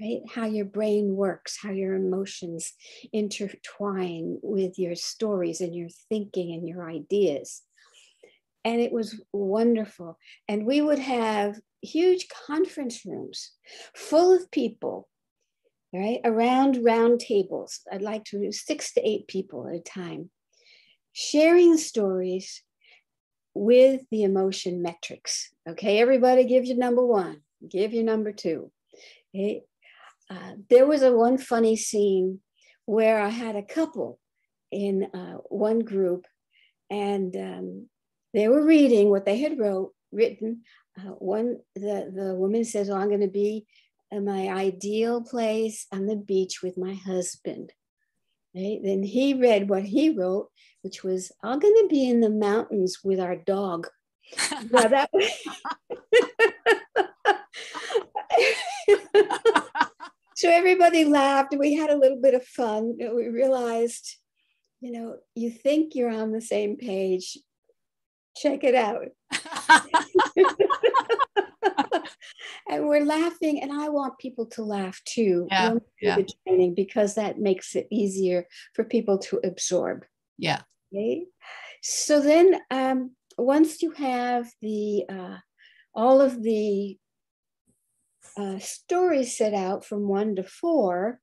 right? 0.00 0.20
How 0.28 0.46
your 0.46 0.64
brain 0.64 1.14
works, 1.14 1.58
how 1.62 1.70
your 1.70 1.94
emotions 1.94 2.72
intertwine 3.12 4.38
with 4.42 4.78
your 4.78 4.96
stories 4.96 5.60
and 5.60 5.74
your 5.74 5.88
thinking 6.08 6.52
and 6.52 6.68
your 6.68 6.88
ideas. 6.88 7.62
And 8.64 8.80
it 8.80 8.92
was 8.92 9.20
wonderful. 9.32 10.18
And 10.48 10.66
we 10.66 10.80
would 10.80 10.98
have 10.98 11.60
huge 11.82 12.28
conference 12.28 13.04
rooms 13.04 13.52
full 13.94 14.34
of 14.34 14.50
people, 14.50 15.08
right? 15.92 16.20
Around 16.24 16.82
round 16.82 17.20
tables. 17.20 17.80
I'd 17.92 18.02
like 18.02 18.24
to 18.26 18.50
six 18.52 18.94
to 18.94 19.06
eight 19.06 19.28
people 19.28 19.68
at 19.68 19.74
a 19.74 19.80
time, 19.80 20.30
sharing 21.12 21.76
stories 21.76 22.62
with 23.54 24.00
the 24.10 24.24
emotion 24.24 24.82
metrics. 24.82 25.52
Okay, 25.68 26.00
everybody 26.00 26.44
give 26.44 26.64
your 26.64 26.78
number 26.78 27.04
one, 27.04 27.42
give 27.68 27.92
your 27.92 28.04
number 28.04 28.32
two. 28.32 28.72
Okay. 29.34 29.62
Uh, 30.34 30.54
there 30.68 30.86
was 30.86 31.02
a 31.02 31.12
one 31.12 31.38
funny 31.38 31.76
scene 31.76 32.40
where 32.86 33.20
I 33.20 33.28
had 33.28 33.56
a 33.56 33.62
couple 33.62 34.18
in 34.72 35.04
uh, 35.14 35.38
one 35.48 35.80
group 35.80 36.26
and 36.90 37.34
um, 37.36 37.88
they 38.32 38.48
were 38.48 38.64
reading 38.64 39.10
what 39.10 39.24
they 39.24 39.38
had 39.38 39.58
wrote 39.58 39.92
written. 40.10 40.62
Uh, 40.98 41.12
one 41.12 41.58
the, 41.74 42.12
the 42.14 42.34
woman 42.34 42.64
says, 42.64 42.90
oh, 42.90 42.96
I'm 42.96 43.08
going 43.08 43.20
to 43.20 43.28
be 43.28 43.66
in 44.10 44.24
my 44.24 44.48
ideal 44.48 45.22
place 45.22 45.86
on 45.92 46.06
the 46.06 46.16
beach 46.16 46.62
with 46.62 46.76
my 46.76 46.94
husband. 46.94 47.72
Right? 48.54 48.80
Then 48.82 49.02
he 49.02 49.34
read 49.34 49.68
what 49.68 49.84
he 49.84 50.10
wrote, 50.10 50.48
which 50.82 51.04
was, 51.04 51.30
I'm 51.42 51.58
going 51.58 51.74
to 51.74 51.88
be 51.88 52.08
in 52.08 52.20
the 52.20 52.30
mountains 52.30 52.98
with 53.04 53.20
our 53.20 53.36
dog. 53.36 53.88
now 54.70 54.88
that 54.88 55.10
so 60.44 60.50
everybody 60.50 61.06
laughed. 61.06 61.52
and 61.52 61.60
We 61.60 61.72
had 61.72 61.88
a 61.88 61.96
little 61.96 62.20
bit 62.20 62.34
of 62.34 62.44
fun. 62.44 62.98
We 62.98 63.28
realized, 63.28 64.18
you 64.82 64.92
know, 64.92 65.16
you 65.34 65.50
think 65.50 65.94
you're 65.94 66.10
on 66.10 66.32
the 66.32 66.42
same 66.42 66.76
page. 66.76 67.38
Check 68.36 68.62
it 68.62 68.74
out. 68.74 69.06
and 72.68 72.86
we're 72.86 73.06
laughing, 73.06 73.62
and 73.62 73.72
I 73.72 73.88
want 73.88 74.18
people 74.18 74.44
to 74.48 74.62
laugh 74.62 75.00
too. 75.06 75.48
Yeah, 75.50 75.76
yeah. 76.02 76.16
The 76.16 76.28
training 76.46 76.74
because 76.74 77.14
that 77.14 77.38
makes 77.38 77.74
it 77.74 77.88
easier 77.90 78.46
for 78.74 78.84
people 78.84 79.16
to 79.20 79.40
absorb. 79.44 80.04
Yeah. 80.36 80.60
Okay. 80.94 81.24
So 81.82 82.20
then, 82.20 82.60
um, 82.70 83.12
once 83.38 83.80
you 83.80 83.92
have 83.92 84.52
the 84.60 85.04
uh, 85.08 85.36
all 85.94 86.20
of 86.20 86.42
the 86.42 86.98
stories 88.58 89.36
set 89.36 89.54
out 89.54 89.84
from 89.84 90.08
one 90.08 90.36
to 90.36 90.44
four, 90.44 91.20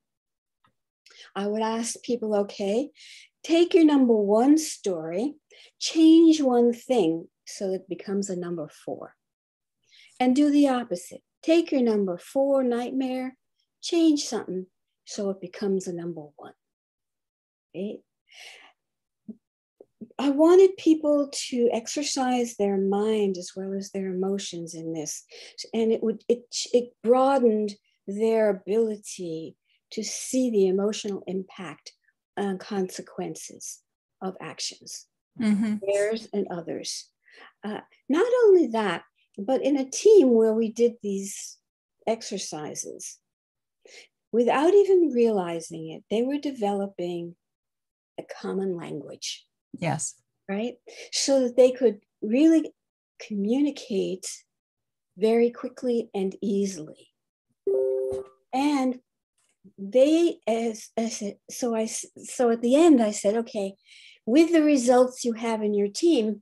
I 1.36 1.48
would 1.48 1.62
ask 1.62 2.02
people, 2.04 2.36
okay, 2.36 2.90
take 3.44 3.74
your 3.74 3.86
number 3.86 4.16
one 4.16 4.58
story, 4.58 5.36
change 5.80 6.42
one 6.42 6.74
thing 6.74 7.28
so 7.46 7.74
it 7.74 7.88
becomes 7.90 8.30
a 8.30 8.36
number 8.36 8.70
four, 8.86 9.16
and 10.20 10.36
do 10.36 10.50
the 10.50 10.68
opposite. 10.68 11.22
Take 11.44 11.72
your 11.72 11.82
number 11.82 12.18
four 12.18 12.64
nightmare, 12.64 13.36
change 13.82 14.26
something 14.26 14.68
so 15.06 15.30
it 15.32 15.42
becomes 15.42 15.88
a 15.88 15.94
number 15.94 16.22
one. 16.36 16.54
Okay? 17.76 18.02
I 20.22 20.30
wanted 20.30 20.78
people 20.78 21.32
to 21.50 21.68
exercise 21.74 22.56
their 22.56 22.78
mind 22.78 23.38
as 23.38 23.54
well 23.56 23.74
as 23.74 23.90
their 23.90 24.10
emotions 24.10 24.76
in 24.76 24.94
this, 24.94 25.26
and 25.74 25.92
it 25.92 26.04
would 26.04 26.24
it 26.30 26.44
it 26.74 26.94
broadened 27.02 27.72
their 28.06 28.52
ability 28.52 29.56
to 29.94 30.04
see 30.04 30.52
the 30.52 30.68
emotional 30.68 31.24
impact 31.26 31.94
and 32.38 32.60
consequences 32.60 33.82
of 34.22 34.36
actions, 34.40 35.08
mm-hmm. 35.42 35.78
theirs 35.88 36.28
and 36.32 36.46
others. 36.52 37.10
Uh, 37.64 37.80
not 38.08 38.32
only 38.46 38.68
that, 38.68 39.02
but 39.40 39.64
in 39.64 39.76
a 39.76 39.90
team 39.90 40.36
where 40.36 40.54
we 40.54 40.72
did 40.72 40.94
these 41.02 41.58
exercises, 42.06 43.18
without 44.32 44.76
even 44.76 45.12
realizing 45.16 45.90
it, 45.90 46.04
they 46.12 46.22
were 46.22 46.38
developing 46.38 47.36
a 48.20 48.24
common 48.40 48.78
language 48.78 49.48
Yes. 49.78 50.16
Right. 50.50 50.76
So 51.12 51.42
that 51.44 51.56
they 51.56 51.72
could 51.72 52.00
really 52.22 52.72
communicate 53.26 54.26
very 55.18 55.52
quickly 55.52 56.10
and 56.14 56.36
easily. 56.42 57.10
And 58.54 59.00
they 59.78 60.38
as, 60.48 60.90
as 60.98 61.24
so 61.50 61.76
I 61.76 61.86
so 61.86 62.50
at 62.50 62.62
the 62.62 62.76
end 62.76 63.02
I 63.02 63.12
said, 63.12 63.36
okay, 63.36 63.76
with 64.26 64.52
the 64.52 64.64
results 64.64 65.24
you 65.24 65.34
have 65.34 65.62
in 65.62 65.74
your 65.74 65.88
team, 65.88 66.42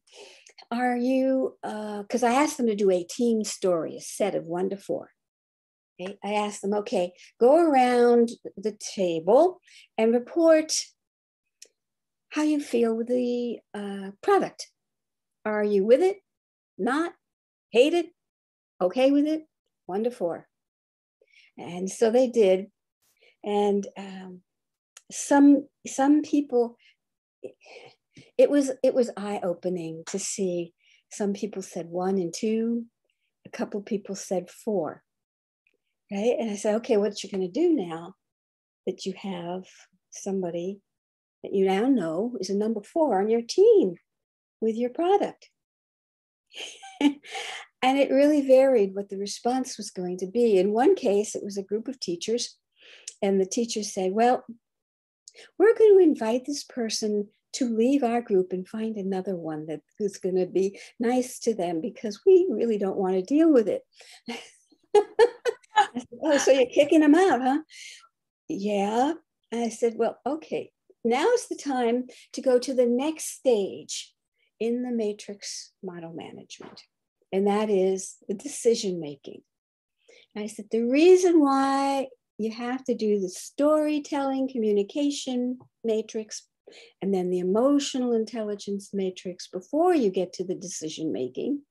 are 0.71 0.97
you, 0.97 1.57
because 1.61 2.23
uh, 2.23 2.27
I 2.27 2.33
asked 2.33 2.57
them 2.57 2.67
to 2.67 2.75
do 2.75 2.91
a 2.91 3.03
team 3.03 3.43
story, 3.43 3.97
a 3.97 4.01
set 4.01 4.35
of 4.35 4.45
one 4.45 4.69
to 4.69 4.77
four. 4.77 5.11
Okay? 5.99 6.17
I 6.23 6.33
asked 6.33 6.61
them, 6.61 6.73
okay, 6.73 7.11
go 7.39 7.57
around 7.57 8.29
the 8.57 8.77
table 8.95 9.59
and 9.97 10.13
report 10.13 10.73
how 12.29 12.43
you 12.43 12.59
feel 12.59 12.95
with 12.95 13.07
the 13.07 13.59
uh, 13.73 14.11
product. 14.21 14.67
Are 15.45 15.63
you 15.63 15.85
with 15.85 16.01
it? 16.01 16.17
Not? 16.77 17.13
Hate 17.71 17.93
it? 17.93 18.07
Okay 18.81 19.11
with 19.11 19.25
it? 19.25 19.43
One 19.85 20.03
to 20.03 20.11
four. 20.11 20.47
And 21.57 21.89
so 21.89 22.11
they 22.11 22.27
did. 22.27 22.67
And 23.43 23.87
um, 23.97 24.41
some 25.11 25.67
some 25.87 26.21
people 26.21 26.77
it 28.37 28.49
was 28.49 28.71
it 28.83 28.93
was 28.93 29.09
eye-opening 29.17 30.03
to 30.07 30.19
see 30.19 30.73
some 31.11 31.33
people 31.33 31.61
said 31.61 31.87
one 31.87 32.17
and 32.17 32.33
two 32.35 32.85
a 33.45 33.49
couple 33.49 33.81
people 33.81 34.15
said 34.15 34.49
four 34.49 35.03
right 36.11 36.35
and 36.39 36.51
i 36.51 36.55
said 36.55 36.75
okay 36.75 36.97
what 36.97 37.23
you're 37.23 37.31
going 37.31 37.41
to 37.41 37.59
do 37.59 37.73
now 37.73 38.13
that 38.85 39.05
you 39.05 39.13
have 39.17 39.63
somebody 40.11 40.79
that 41.43 41.53
you 41.53 41.65
now 41.65 41.87
know 41.87 42.35
is 42.39 42.49
a 42.49 42.55
number 42.55 42.81
four 42.81 43.19
on 43.19 43.29
your 43.29 43.41
team 43.41 43.95
with 44.61 44.75
your 44.75 44.89
product 44.89 45.49
and 47.01 47.97
it 47.97 48.11
really 48.11 48.45
varied 48.45 48.95
what 48.95 49.09
the 49.09 49.17
response 49.17 49.77
was 49.77 49.91
going 49.91 50.17
to 50.17 50.27
be 50.27 50.57
in 50.57 50.73
one 50.73 50.95
case 50.95 51.35
it 51.35 51.43
was 51.43 51.57
a 51.57 51.63
group 51.63 51.87
of 51.87 51.99
teachers 51.99 52.57
and 53.21 53.39
the 53.39 53.45
teachers 53.45 53.93
said 53.93 54.11
well 54.11 54.43
we're 55.57 55.77
going 55.77 55.97
to 55.97 56.03
invite 56.03 56.45
this 56.45 56.63
person 56.63 57.27
to 57.53 57.75
leave 57.75 58.03
our 58.03 58.21
group 58.21 58.51
and 58.51 58.67
find 58.67 58.95
another 58.95 59.35
one 59.35 59.65
that 59.67 59.81
who's 59.97 60.17
going 60.17 60.35
to 60.35 60.45
be 60.45 60.79
nice 60.99 61.39
to 61.39 61.53
them 61.53 61.81
because 61.81 62.21
we 62.25 62.47
really 62.49 62.77
don't 62.77 62.97
want 62.97 63.15
to 63.15 63.21
deal 63.21 63.51
with 63.51 63.67
it. 63.67 63.81
said, 65.97 66.05
oh, 66.21 66.37
so 66.37 66.51
you're 66.51 66.67
kicking 66.67 66.99
them 66.99 67.15
out, 67.15 67.41
huh? 67.41 67.59
Yeah. 68.47 69.13
I 69.51 69.69
said, 69.69 69.93
well, 69.97 70.17
okay, 70.25 70.71
now 71.09 71.29
is 71.31 71.47
the 71.47 71.55
time 71.55 72.05
to 72.33 72.41
go 72.41 72.59
to 72.59 72.73
the 72.73 72.85
next 72.85 73.37
stage 73.37 74.13
in 74.59 74.83
the 74.83 74.91
matrix 74.91 75.71
model 75.83 76.13
management, 76.13 76.83
and 77.31 77.47
that 77.47 77.69
is 77.69 78.15
the 78.27 78.33
decision 78.33 78.99
making. 78.99 79.41
I 80.37 80.47
said, 80.47 80.65
the 80.71 80.83
reason 80.83 81.41
why 81.41 82.07
you 82.37 82.51
have 82.51 82.83
to 82.85 82.95
do 82.95 83.19
the 83.19 83.29
storytelling 83.29 84.47
communication 84.49 85.59
matrix 85.83 86.47
and 87.01 87.13
then 87.13 87.29
the 87.29 87.39
emotional 87.39 88.13
intelligence 88.13 88.91
matrix 88.93 89.47
before 89.47 89.93
you 89.93 90.09
get 90.09 90.33
to 90.33 90.45
the 90.45 90.55
decision 90.55 91.11
making. 91.11 91.61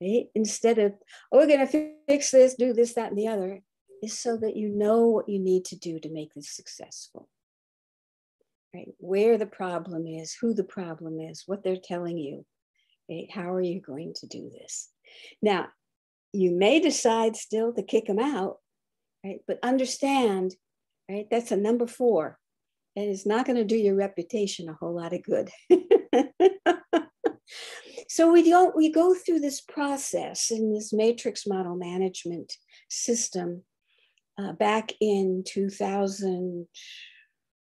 Right? 0.00 0.26
Instead 0.34 0.78
of, 0.78 0.92
oh, 1.32 1.38
we're 1.38 1.46
going 1.46 1.66
to 1.66 1.94
fix 2.06 2.30
this, 2.30 2.54
do 2.54 2.72
this, 2.72 2.94
that, 2.94 3.10
and 3.10 3.18
the 3.18 3.28
other, 3.28 3.60
is 4.02 4.18
so 4.18 4.36
that 4.36 4.56
you 4.56 4.68
know 4.68 5.08
what 5.08 5.28
you 5.28 5.38
need 5.38 5.64
to 5.66 5.76
do 5.76 5.98
to 6.00 6.10
make 6.10 6.34
this 6.34 6.50
successful. 6.50 7.28
Right? 8.74 8.88
Where 8.98 9.38
the 9.38 9.46
problem 9.46 10.06
is, 10.06 10.36
who 10.40 10.52
the 10.52 10.64
problem 10.64 11.20
is, 11.20 11.44
what 11.46 11.62
they're 11.62 11.76
telling 11.76 12.18
you. 12.18 12.44
Right? 13.08 13.30
How 13.30 13.52
are 13.54 13.60
you 13.60 13.80
going 13.80 14.14
to 14.16 14.26
do 14.26 14.50
this? 14.50 14.90
Now, 15.40 15.68
you 16.32 16.50
may 16.50 16.80
decide 16.80 17.36
still 17.36 17.72
to 17.74 17.82
kick 17.82 18.06
them 18.06 18.18
out, 18.18 18.56
right? 19.24 19.40
But 19.46 19.60
understand, 19.62 20.56
right? 21.08 21.26
That's 21.30 21.52
a 21.52 21.56
number 21.56 21.86
four 21.86 22.38
and 22.96 23.10
it's 23.10 23.26
not 23.26 23.46
going 23.46 23.56
to 23.56 23.64
do 23.64 23.76
your 23.76 23.94
reputation 23.96 24.68
a 24.68 24.74
whole 24.74 24.94
lot 24.94 25.12
of 25.12 25.22
good. 25.22 25.50
so 28.08 28.32
we 28.32 28.48
don't 28.48 28.76
we 28.76 28.90
go 28.90 29.14
through 29.14 29.40
this 29.40 29.60
process 29.60 30.50
in 30.50 30.72
this 30.72 30.92
matrix 30.92 31.46
model 31.46 31.76
management 31.76 32.52
system 32.88 33.62
uh, 34.38 34.52
back 34.52 34.92
in 35.00 35.42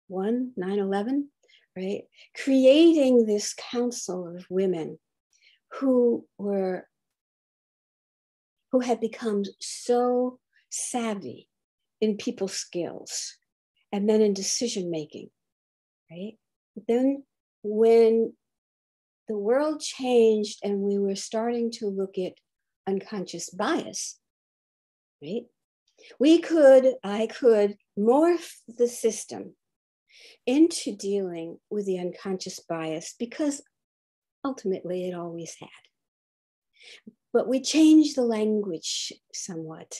2001 0.10 0.54
9-11 0.58 1.24
right 1.78 2.04
creating 2.36 3.26
this 3.26 3.54
council 3.72 4.36
of 4.36 4.45
women 4.50 5.00
who 5.74 6.26
were 6.38 6.86
who 8.72 8.80
had 8.80 9.00
become 9.00 9.43
so 9.60 10.39
savvy 10.69 11.48
in 12.02 12.17
people 12.17 12.48
skills 12.48 13.38
and 13.91 14.08
then 14.08 14.22
in 14.22 14.34
decision 14.34 14.91
making, 14.91 15.30
right? 16.12 16.34
But 16.76 16.86
then 16.88 17.24
when 17.63 18.34
the 19.28 19.38
world 19.38 19.82
changed 19.82 20.60
and 20.63 20.80
we 20.80 20.98
were 20.98 21.15
starting 21.15 21.72
to 21.72 21.88
look 21.88 22.17
at 22.17 22.34
unconscious 22.88 23.50
bias, 23.50 24.19
right? 25.22 25.43
We 26.19 26.39
could, 26.39 26.93
I 27.04 27.28
could 27.28 27.78
morph 27.98 28.54
the 28.67 28.88
system 28.88 29.56
into 30.45 30.95
dealing 30.95 31.58
with 31.69 31.86
the 31.86 31.99
unconscious 31.99 32.60
bias 32.60 33.15
because 33.19 33.62
ultimately 34.43 35.08
it 35.08 35.13
always 35.13 35.55
had. 35.60 35.69
But 37.32 37.47
we 37.47 37.62
change 37.62 38.15
the 38.15 38.23
language 38.23 39.13
somewhat 39.34 39.95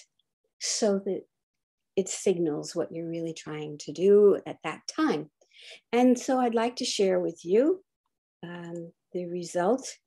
so 0.60 1.00
that 1.06 1.22
it 1.96 2.10
signals 2.10 2.76
what 2.76 2.92
you're 2.92 3.10
really 3.10 3.34
trying 3.34 3.78
to 3.80 3.92
do 3.92 4.40
at 4.48 4.58
that 4.64 4.82
time. 4.88 5.30
And 5.92 6.18
so 6.18 6.40
I'd 6.40 6.56
like 6.56 6.78
to 6.78 6.86
share 6.86 7.20
with 7.20 7.42
you 7.44 7.84
um, 8.44 8.92
the 9.12 9.26
result, 9.26 9.98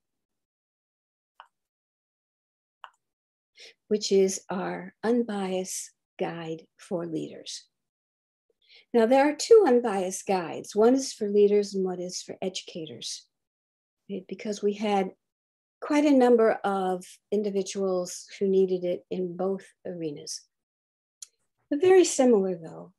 which 3.88 4.10
is 4.10 4.40
our 4.48 4.94
unbiased 5.04 5.90
guide 6.18 6.62
for 6.78 7.06
leaders. 7.06 7.66
Now, 8.94 9.06
there 9.06 9.28
are 9.28 9.34
two 9.34 9.64
unbiased 9.66 10.26
guides. 10.26 10.76
One 10.76 10.94
is 10.94 11.12
for 11.12 11.28
leaders 11.28 11.74
and 11.74 11.84
one 11.84 12.00
is 12.00 12.22
for 12.22 12.36
educators, 12.42 13.26
because 14.28 14.62
we 14.62 14.74
had 14.74 15.10
quite 15.80 16.04
a 16.04 16.10
number 16.10 16.52
of 16.64 17.04
individuals 17.30 18.26
who 18.38 18.46
needed 18.46 18.84
it 18.84 19.04
in 19.10 19.36
both 19.36 19.64
arenas 19.86 20.42
but 21.72 21.80
very 21.80 22.04
similar 22.04 22.54
though, 22.54 22.92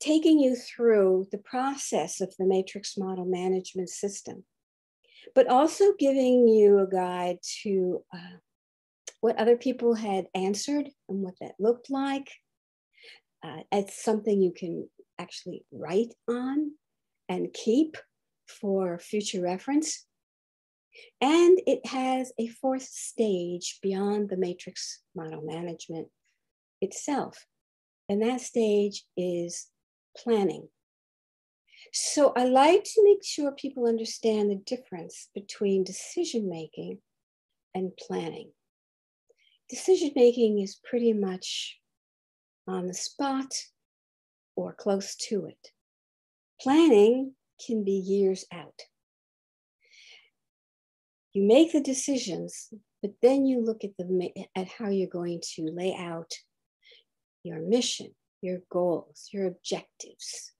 taking 0.00 0.40
you 0.40 0.56
through 0.56 1.28
the 1.30 1.38
process 1.38 2.20
of 2.20 2.34
the 2.36 2.46
matrix 2.46 2.98
model 2.98 3.24
management 3.24 3.88
system, 3.88 4.42
but 5.36 5.46
also 5.46 5.92
giving 6.00 6.48
you 6.48 6.80
a 6.80 6.88
guide 6.88 7.36
to 7.62 8.04
uh, 8.12 8.38
what 9.20 9.38
other 9.38 9.56
people 9.56 9.94
had 9.94 10.26
answered 10.34 10.88
and 11.08 11.22
what 11.22 11.34
that 11.40 11.52
looked 11.60 11.90
like. 11.90 12.28
Uh, 13.40 13.58
it's 13.70 14.02
something 14.02 14.42
you 14.42 14.52
can 14.52 14.88
actually 15.18 15.64
write 15.72 16.14
on 16.28 16.72
and 17.28 17.52
keep 17.52 17.96
for 18.46 18.98
future 18.98 19.42
reference. 19.42 20.06
And 21.20 21.60
it 21.66 21.86
has 21.86 22.32
a 22.38 22.48
fourth 22.48 22.82
stage 22.82 23.78
beyond 23.82 24.30
the 24.30 24.36
matrix 24.36 25.02
model 25.14 25.42
management 25.42 26.08
itself. 26.80 27.46
And 28.08 28.22
that 28.22 28.40
stage 28.40 29.04
is 29.16 29.66
planning. 30.16 30.68
So 31.92 32.32
I 32.36 32.44
like 32.44 32.84
to 32.84 33.04
make 33.04 33.24
sure 33.24 33.52
people 33.52 33.86
understand 33.86 34.50
the 34.50 34.56
difference 34.56 35.28
between 35.34 35.84
decision 35.84 36.48
making 36.48 36.98
and 37.74 37.92
planning. 37.96 38.50
Decision 39.68 40.12
making 40.16 40.60
is 40.60 40.80
pretty 40.82 41.12
much 41.12 41.78
on 42.66 42.86
the 42.86 42.94
spot 42.94 43.52
or 44.58 44.72
close 44.72 45.14
to 45.14 45.46
it. 45.46 45.70
Planning 46.60 47.34
can 47.64 47.84
be 47.84 47.92
years 47.92 48.44
out. 48.52 48.80
You 51.32 51.44
make 51.44 51.72
the 51.72 51.80
decisions, 51.80 52.68
but 53.00 53.12
then 53.22 53.46
you 53.46 53.64
look 53.64 53.84
at 53.84 53.96
the 53.96 54.32
at 54.56 54.66
how 54.66 54.88
you're 54.88 55.06
going 55.06 55.40
to 55.54 55.70
lay 55.72 55.94
out 55.96 56.32
your 57.44 57.60
mission, 57.60 58.08
your 58.42 58.58
goals, 58.68 59.28
your 59.32 59.46
objectives, 59.46 60.52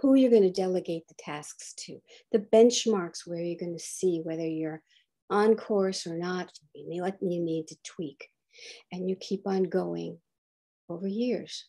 who 0.00 0.14
you're 0.14 0.30
going 0.30 0.50
to 0.50 0.50
delegate 0.50 1.06
the 1.08 1.14
tasks 1.18 1.74
to, 1.80 2.00
the 2.32 2.38
benchmarks 2.38 3.26
where 3.26 3.40
you're 3.40 3.60
going 3.60 3.76
to 3.76 3.84
see 3.84 4.22
whether 4.24 4.46
you're 4.46 4.80
on 5.28 5.56
course 5.56 6.06
or 6.06 6.16
not, 6.16 6.50
what 6.74 7.18
you 7.20 7.40
need 7.42 7.68
to 7.68 7.76
tweak. 7.84 8.30
And 8.90 9.10
you 9.10 9.14
keep 9.14 9.46
on 9.46 9.64
going 9.64 10.18
over 10.88 11.06
years. 11.06 11.66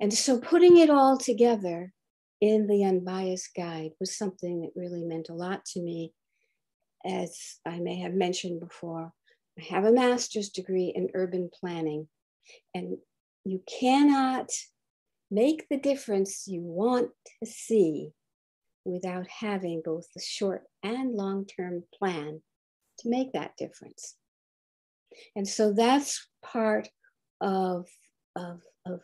And 0.00 0.12
so 0.12 0.38
putting 0.38 0.78
it 0.78 0.90
all 0.90 1.16
together 1.16 1.92
in 2.40 2.66
the 2.66 2.84
unbiased 2.84 3.50
guide 3.56 3.90
was 4.00 4.16
something 4.16 4.62
that 4.62 4.80
really 4.80 5.02
meant 5.02 5.28
a 5.28 5.34
lot 5.34 5.64
to 5.66 5.80
me. 5.82 6.12
As 7.04 7.58
I 7.66 7.78
may 7.78 8.00
have 8.00 8.12
mentioned 8.12 8.60
before, 8.60 9.12
I 9.58 9.62
have 9.74 9.84
a 9.84 9.92
master's 9.92 10.50
degree 10.50 10.92
in 10.94 11.08
urban 11.14 11.50
planning. 11.52 12.08
And 12.74 12.98
you 13.44 13.62
cannot 13.80 14.50
make 15.30 15.68
the 15.68 15.78
difference 15.78 16.46
you 16.46 16.62
want 16.62 17.10
to 17.42 17.50
see 17.50 18.10
without 18.84 19.26
having 19.28 19.82
both 19.84 20.06
the 20.14 20.22
short 20.22 20.62
and 20.82 21.14
long 21.14 21.46
term 21.46 21.84
plan 21.98 22.42
to 22.98 23.08
make 23.08 23.32
that 23.32 23.56
difference. 23.56 24.16
And 25.36 25.46
so 25.46 25.72
that's 25.72 26.28
part 26.42 26.88
of, 27.40 27.86
of, 28.36 28.60
of 28.86 29.00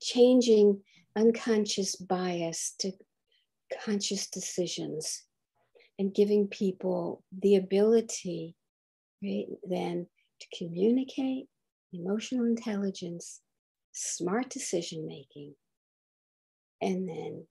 changing 0.00 0.80
unconscious 1.16 1.96
bias 1.96 2.74
to 2.78 2.92
conscious 3.84 4.28
decisions 4.28 5.24
and 5.98 6.14
giving 6.14 6.48
people 6.48 7.22
the 7.42 7.56
ability 7.56 8.56
right, 9.22 9.46
then 9.68 10.06
to 10.40 10.46
communicate 10.56 11.46
emotional 11.92 12.46
intelligence, 12.46 13.40
smart 13.92 14.48
decision 14.48 15.06
making, 15.06 15.54
and 16.80 17.08
then 17.08 17.46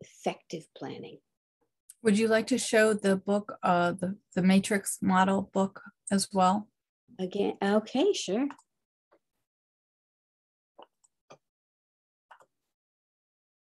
effective 0.00 0.64
planning. 0.76 1.18
Would 2.02 2.18
you 2.18 2.26
like 2.26 2.48
to 2.48 2.58
show 2.58 2.94
the 2.94 3.16
book, 3.16 3.56
uh, 3.62 3.92
the, 3.92 4.16
the 4.34 4.42
matrix 4.42 4.98
model 5.00 5.50
book 5.52 5.82
as 6.10 6.28
well? 6.32 6.68
Again, 7.20 7.56
okay, 7.62 8.12
sure. 8.12 8.48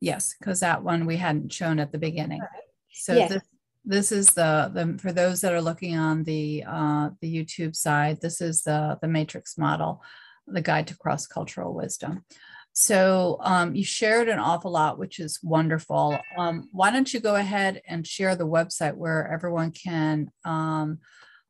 Yes, 0.02 0.36
because 0.38 0.60
that 0.60 0.84
one 0.84 1.06
we 1.06 1.16
hadn't 1.16 1.54
shown 1.54 1.80
at 1.80 1.92
the 1.92 1.98
beginning. 2.00 2.42
Right. 2.42 2.50
So 2.92 3.14
Yes. 3.14 3.30
this, 3.30 3.44
this 3.86 4.12
is 4.12 4.28
the, 4.34 4.70
the, 4.74 4.98
for 5.00 5.14
those 5.14 5.42
that 5.42 5.54
are 5.54 5.62
looking 5.62 5.98
on 5.98 6.24
the, 6.24 6.64
uh, 6.68 7.12
the 7.22 7.34
YouTube 7.34 7.76
side, 7.76 8.20
this 8.20 8.42
is 8.42 8.64
the, 8.64 8.98
the 9.02 9.08
matrix 9.08 9.58
model, 9.58 10.02
the 10.48 10.62
guide 10.62 10.88
to 10.88 10.98
cross-cultural 10.98 11.74
wisdom. 11.74 12.26
So 12.74 13.38
um, 13.42 13.76
you 13.76 13.84
shared 13.84 14.28
an 14.28 14.40
awful 14.40 14.72
lot, 14.72 14.98
which 14.98 15.20
is 15.20 15.40
wonderful. 15.44 16.18
Um, 16.38 16.70
why 16.72 16.90
don't 16.90 17.14
you 17.14 17.20
go 17.20 17.36
ahead 17.36 17.82
and 17.88 18.08
share 18.08 18.36
the 18.36 18.48
website 18.48 18.96
where 18.96 19.32
everyone 19.32 19.72
can 19.72 20.32
um, 20.46 21.00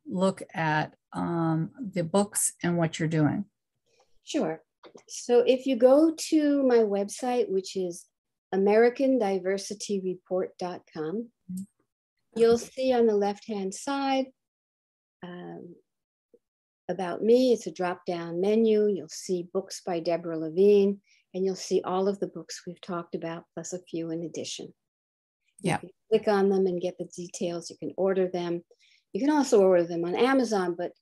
look 0.06 0.42
at 0.52 0.94
um, 1.12 1.70
the 1.94 2.02
books 2.02 2.52
and 2.62 2.76
what 2.76 2.98
you're 2.98 3.08
doing? 3.08 3.44
Sure. 4.24 4.62
So 5.08 5.44
if 5.46 5.64
you 5.64 5.76
go 5.76 6.12
to 6.30 6.62
my 6.64 6.78
website, 6.78 7.48
which 7.48 7.76
is 7.76 8.04
americandiversityreport.com, 8.54 11.28
you'll 12.36 12.58
see 12.58 12.92
on 12.92 13.06
the 13.06 13.16
left-hand 13.16 13.74
side 13.74 14.26
um, 15.22 15.74
about 16.88 17.22
me. 17.22 17.52
It's 17.52 17.66
a 17.66 17.72
drop-down 17.72 18.40
menu. 18.40 18.88
You'll 18.88 19.08
see 19.08 19.48
books 19.52 19.82
by 19.84 20.00
Deborah 20.00 20.38
Levine, 20.38 21.00
and 21.34 21.44
you'll 21.44 21.54
see 21.54 21.82
all 21.84 22.08
of 22.08 22.18
the 22.20 22.28
books 22.28 22.62
we've 22.66 22.80
talked 22.80 23.14
about, 23.14 23.44
plus 23.54 23.72
a 23.72 23.82
few 23.82 24.10
in 24.10 24.24
addition. 24.24 24.72
Yeah. 25.60 25.78
Click 26.10 26.28
on 26.28 26.48
them 26.48 26.66
and 26.66 26.80
get 26.80 26.98
the 26.98 27.08
details. 27.16 27.70
You 27.70 27.76
can 27.78 27.92
order 27.96 28.28
them. 28.28 28.62
You 29.12 29.20
can 29.20 29.30
also 29.30 29.62
order 29.62 29.84
them 29.84 30.04
on 30.04 30.14
Amazon, 30.14 30.74
but 30.76 30.92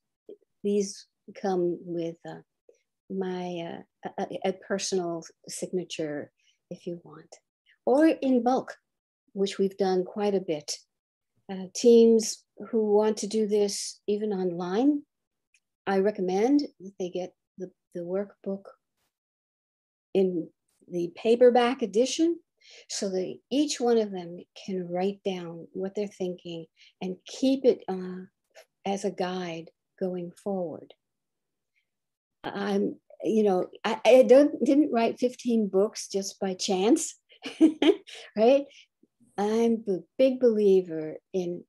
these 0.63 1.07
come 1.41 1.79
with 1.81 2.17
uh, 2.29 2.41
my 3.09 3.81
uh, 4.07 4.11
a, 4.19 4.49
a 4.49 4.53
personal 4.53 5.25
signature 5.49 6.31
if 6.71 6.87
you 6.87 7.01
want, 7.05 7.37
or 7.85 8.07
in 8.07 8.43
bulk, 8.43 8.77
which 9.33 9.59
we've 9.59 9.77
done 9.77 10.05
quite 10.05 10.35
a 10.35 10.41
bit. 10.41 10.73
Uh, 11.51 11.67
teams 11.75 12.45
who 12.71 12.93
want 12.93 13.17
to 13.19 13.27
do 13.27 13.47
this 13.47 14.01
even 14.07 14.33
online, 14.33 15.03
I 15.87 15.99
recommend 15.99 16.61
that 16.81 16.93
they 16.99 17.11
get 17.11 17.35
the, 17.59 17.71
the 17.95 18.03
workbook 18.03 18.63
in 20.15 20.49
the 20.89 21.13
paperback 21.17 21.83
edition 21.83 22.39
so 22.89 23.09
that 23.09 23.39
each 23.51 23.81
one 23.81 23.99
of 23.99 24.13
them 24.13 24.39
can 24.67 24.89
write 24.89 25.21
down 25.25 25.67
what 25.73 25.95
they're 25.95 26.07
thinking 26.07 26.67
and 27.01 27.17
keep 27.27 27.65
it 27.65 27.83
uh, 27.89 28.25
as 28.87 29.05
a 29.05 29.11
guide 29.11 29.71
going 29.99 30.31
forward. 30.33 30.95
I'm, 32.45 32.97
you 33.25 33.43
know, 33.43 33.67
I, 33.85 34.01
I 34.05 34.23
don't 34.23 34.63
didn't 34.65 34.93
write 34.93 35.19
15 35.19 35.69
books 35.69 36.09
just 36.09 36.41
by 36.41 36.55
chance, 36.55 37.15
right? 38.37 38.65
I'm 39.39 39.85
a 39.89 39.99
big 40.19 40.41
believer 40.41 41.17
in 41.33 41.65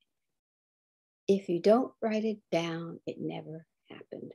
if 1.28 1.48
you 1.48 1.60
don't 1.60 1.92
write 2.02 2.24
it 2.24 2.38
down, 2.50 3.00
it 3.06 3.16
never 3.18 3.66
happened. 3.88 4.32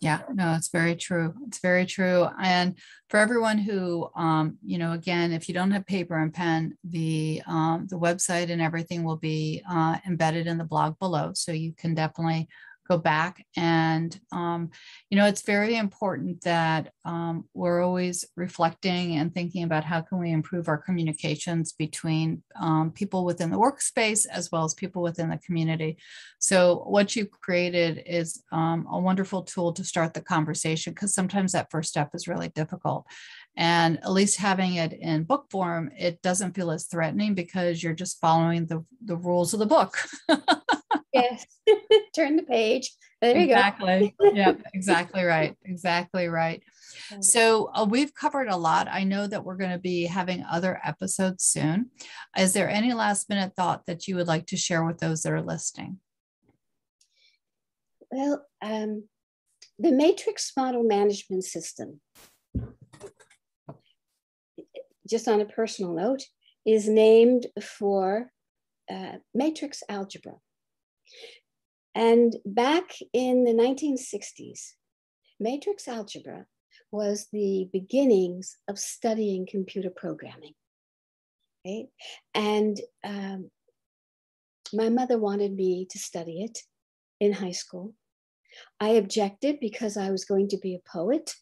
Yeah, 0.00 0.22
no, 0.32 0.52
it's 0.54 0.68
very 0.68 0.94
true. 0.94 1.34
It's 1.48 1.58
very 1.58 1.84
true. 1.84 2.28
And 2.40 2.78
for 3.10 3.18
everyone 3.18 3.58
who, 3.58 4.08
um, 4.14 4.56
you 4.64 4.78
know, 4.78 4.92
again, 4.92 5.32
if 5.32 5.48
you 5.48 5.54
don't 5.54 5.72
have 5.72 5.86
paper 5.86 6.16
and 6.16 6.32
pen, 6.32 6.78
the 6.84 7.42
um, 7.48 7.88
the 7.90 7.98
website 7.98 8.50
and 8.50 8.62
everything 8.62 9.02
will 9.02 9.16
be 9.16 9.60
uh, 9.68 9.98
embedded 10.06 10.46
in 10.46 10.56
the 10.56 10.64
blog 10.64 10.96
below, 11.00 11.32
so 11.34 11.50
you 11.50 11.72
can 11.76 11.94
definitely 11.94 12.48
go 12.88 12.98
back 12.98 13.44
and 13.56 14.18
um, 14.32 14.70
you 15.10 15.18
know 15.18 15.26
it's 15.26 15.42
very 15.42 15.76
important 15.76 16.40
that 16.42 16.92
um, 17.04 17.44
we're 17.54 17.82
always 17.82 18.24
reflecting 18.36 19.16
and 19.16 19.32
thinking 19.32 19.62
about 19.62 19.84
how 19.84 20.00
can 20.00 20.18
we 20.18 20.30
improve 20.30 20.68
our 20.68 20.78
communications 20.78 21.72
between 21.72 22.42
um, 22.60 22.90
people 22.90 23.24
within 23.24 23.50
the 23.50 23.58
workspace 23.58 24.26
as 24.30 24.50
well 24.52 24.64
as 24.64 24.74
people 24.74 25.02
within 25.02 25.30
the 25.30 25.38
community. 25.38 25.96
So 26.38 26.84
what 26.86 27.16
you've 27.16 27.30
created 27.30 28.02
is 28.06 28.42
um, 28.52 28.86
a 28.90 28.98
wonderful 28.98 29.42
tool 29.42 29.72
to 29.72 29.84
start 29.84 30.14
the 30.14 30.20
conversation 30.20 30.92
because 30.92 31.14
sometimes 31.14 31.52
that 31.52 31.70
first 31.70 31.90
step 31.90 32.10
is 32.14 32.28
really 32.28 32.48
difficult. 32.48 33.06
And 33.56 33.98
at 33.98 34.12
least 34.12 34.38
having 34.38 34.74
it 34.74 34.92
in 34.92 35.24
book 35.24 35.46
form 35.50 35.90
it 35.98 36.22
doesn't 36.22 36.54
feel 36.54 36.70
as 36.70 36.86
threatening 36.86 37.34
because 37.34 37.82
you're 37.82 37.92
just 37.92 38.20
following 38.20 38.66
the, 38.66 38.84
the 39.04 39.16
rules 39.16 39.52
of 39.52 39.58
the 39.58 39.66
book 39.66 39.96
yes. 41.22 41.46
Turn 42.14 42.36
the 42.36 42.42
page. 42.42 42.90
There 43.20 43.36
you 43.36 43.44
exactly. 43.44 44.14
go 44.20 44.30
yeah 44.32 44.52
exactly 44.74 45.24
right 45.24 45.56
exactly 45.64 46.28
right. 46.28 46.62
So 47.20 47.70
uh, 47.74 47.86
we've 47.88 48.14
covered 48.14 48.48
a 48.48 48.56
lot. 48.56 48.86
I 48.88 49.04
know 49.04 49.26
that 49.26 49.44
we're 49.44 49.56
going 49.56 49.72
to 49.72 49.78
be 49.78 50.04
having 50.04 50.44
other 50.44 50.80
episodes 50.84 51.44
soon. 51.44 51.90
Is 52.38 52.52
there 52.52 52.68
any 52.68 52.92
last 52.92 53.28
minute 53.28 53.54
thought 53.56 53.86
that 53.86 54.06
you 54.06 54.16
would 54.16 54.28
like 54.28 54.46
to 54.46 54.56
share 54.56 54.84
with 54.84 54.98
those 54.98 55.22
that 55.22 55.32
are 55.32 55.42
listening? 55.42 55.98
Well 58.10 58.46
um, 58.62 59.04
the 59.78 59.92
matrix 59.92 60.52
model 60.56 60.82
management 60.82 61.44
system 61.44 62.00
just 65.08 65.28
on 65.28 65.40
a 65.40 65.44
personal 65.44 65.94
note 65.94 66.22
is 66.66 66.88
named 66.88 67.46
for 67.62 68.30
uh, 68.90 69.16
matrix 69.34 69.82
algebra 69.88 70.34
and 71.98 72.36
back 72.46 72.92
in 73.12 73.42
the 73.42 73.50
1960s, 73.50 74.74
matrix 75.40 75.88
algebra 75.88 76.46
was 76.92 77.26
the 77.32 77.68
beginnings 77.72 78.56
of 78.68 78.78
studying 78.78 79.48
computer 79.50 79.90
programming. 79.90 80.54
And 82.34 82.78
um, 83.02 83.50
my 84.72 84.90
mother 84.90 85.18
wanted 85.18 85.52
me 85.52 85.88
to 85.90 85.98
study 85.98 86.44
it 86.44 86.60
in 87.18 87.32
high 87.32 87.50
school. 87.50 87.94
I 88.78 88.90
objected 88.90 89.58
because 89.60 89.96
I 89.96 90.12
was 90.12 90.24
going 90.24 90.50
to 90.50 90.58
be 90.58 90.76
a 90.76 90.88
poet. 90.88 91.34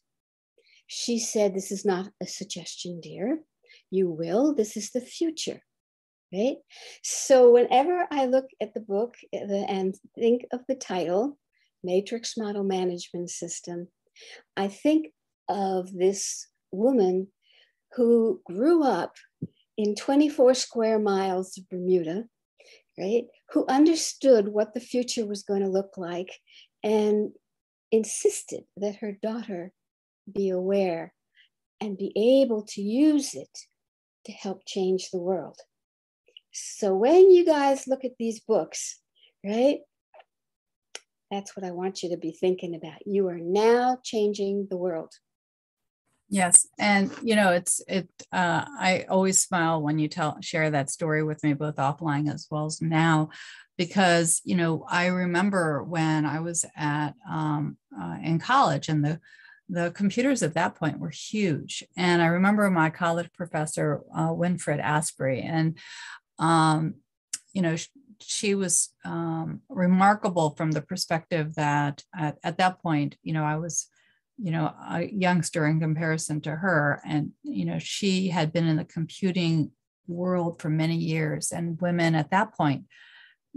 She 0.87 1.19
said, 1.19 1.55
This 1.55 1.71
is 1.71 1.85
not 1.85 2.09
a 2.23 2.27
suggestion, 2.27 3.01
dear. 3.03 3.40
You 3.90 4.09
will. 4.09 4.55
This 4.55 4.75
is 4.75 4.90
the 4.90 5.03
future 5.03 5.61
right? 6.33 6.57
So 7.03 7.51
whenever 7.53 8.07
I 8.11 8.27
look 8.27 8.47
at 8.61 8.75
the 8.75 8.81
book 8.81 9.15
eh, 9.33 9.65
and 9.69 9.95
think 10.19 10.47
of 10.53 10.61
the 10.69 10.75
title, 10.75 11.39
Matrix 11.83 12.37
Model 12.37 12.65
Management 12.65 13.31
System, 13.31 13.89
I 14.57 14.69
think 14.69 15.09
of 15.49 15.93
this 15.93 16.49
woman 16.73 17.29
who 17.95 18.41
grew 18.47 18.83
up 18.83 19.15
in 19.77 19.95
24 19.95 20.55
square 20.55 20.99
miles 20.99 21.57
of 21.59 21.69
Bermuda, 21.69 22.25
right? 22.99 23.25
Who 23.51 23.67
understood 23.69 24.49
what 24.49 24.75
the 24.75 24.81
future 24.81 25.27
was 25.27 25.43
going 25.43 25.62
to 25.62 25.69
look 25.69 25.97
like 25.97 26.31
and 26.83 27.31
insisted 27.93 28.65
that 28.77 28.97
her 28.97 29.12
daughter 29.23 29.73
be 30.33 30.51
aware 30.51 31.15
and 31.81 31.97
be 31.97 32.12
able 32.17 32.62
to 32.62 32.83
use 32.83 33.35
it 33.35 33.59
to 34.25 34.33
help 34.33 34.62
change 34.67 35.11
the 35.11 35.21
world. 35.21 35.59
So 36.59 36.95
when 36.95 37.31
you 37.31 37.45
guys 37.45 37.87
look 37.87 38.05
at 38.05 38.16
these 38.19 38.40
books, 38.40 38.99
right? 39.45 39.81
That's 41.31 41.55
what 41.55 41.66
I 41.66 41.73
want 41.73 42.03
you 42.03 42.11
to 42.11 42.16
be 42.16 42.33
thinking 42.33 42.75
about. 42.75 43.07
You 43.07 43.29
are 43.29 43.38
now 43.38 43.99
changing 44.03 44.69
the 44.71 44.77
world. 44.77 45.12
Yes, 46.29 46.66
and 46.79 47.11
you 47.23 47.37
know 47.37 47.53
it's 47.53 47.81
it. 47.87 48.09
Uh, 48.33 48.64
I 48.81 49.05
always 49.09 49.40
smile 49.40 49.83
when 49.83 49.99
you 49.99 50.09
tell 50.09 50.40
share 50.40 50.71
that 50.71 50.90
story 50.90 51.23
with 51.23 51.42
me, 51.45 51.53
both 51.53 51.77
offline 51.77 52.33
as 52.33 52.49
well 52.51 52.66
as 52.66 52.81
now, 52.81 53.29
because 53.77 54.40
you 54.45 54.57
know 54.57 54.85
I 54.88 55.07
remember 55.07 55.85
when 55.85 56.25
I 56.25 56.40
was 56.40 56.64
at 56.75 57.12
um, 57.31 57.77
uh, 57.97 58.16
in 58.25 58.38
college 58.38 58.88
and 58.88 59.05
the 59.05 59.21
the 59.69 59.90
computers 59.92 60.42
at 60.42 60.55
that 60.55 60.75
point 60.77 60.99
were 61.01 61.11
huge. 61.11 61.85
And 61.97 62.23
I 62.23 62.27
remember 62.27 62.71
my 62.71 62.90
college 62.90 63.33
professor, 63.33 64.03
uh, 64.16 64.33
Winifred 64.33 64.81
Asprey, 64.81 65.42
and, 65.42 65.77
um, 66.38 66.94
you 67.53 67.62
know, 67.62 67.77
she 68.20 68.55
was 68.55 68.90
um, 69.05 69.61
remarkable 69.68 70.51
from 70.51 70.72
the 70.72 70.83
perspective 70.83 71.55
that 71.55 72.03
at, 72.14 72.38
at 72.42 72.59
that 72.59 72.81
point, 72.81 73.16
you 73.22 73.33
know, 73.33 73.44
I 73.44 73.57
was, 73.57 73.88
you 74.38 74.51
know, 74.51 74.72
a 74.90 75.03
youngster 75.05 75.66
in 75.66 75.81
comparison 75.81 76.40
to 76.42 76.57
her. 76.57 77.01
And, 77.07 77.33
you 77.42 77.64
know, 77.64 77.79
she 77.79 78.29
had 78.29 78.53
been 78.53 78.66
in 78.66 78.77
the 78.77 78.85
computing 78.85 79.70
world 80.07 80.61
for 80.61 80.68
many 80.68 80.96
years. 80.96 81.53
And 81.53 81.81
women 81.81 82.14
at 82.14 82.31
that 82.31 82.55
point, 82.55 82.85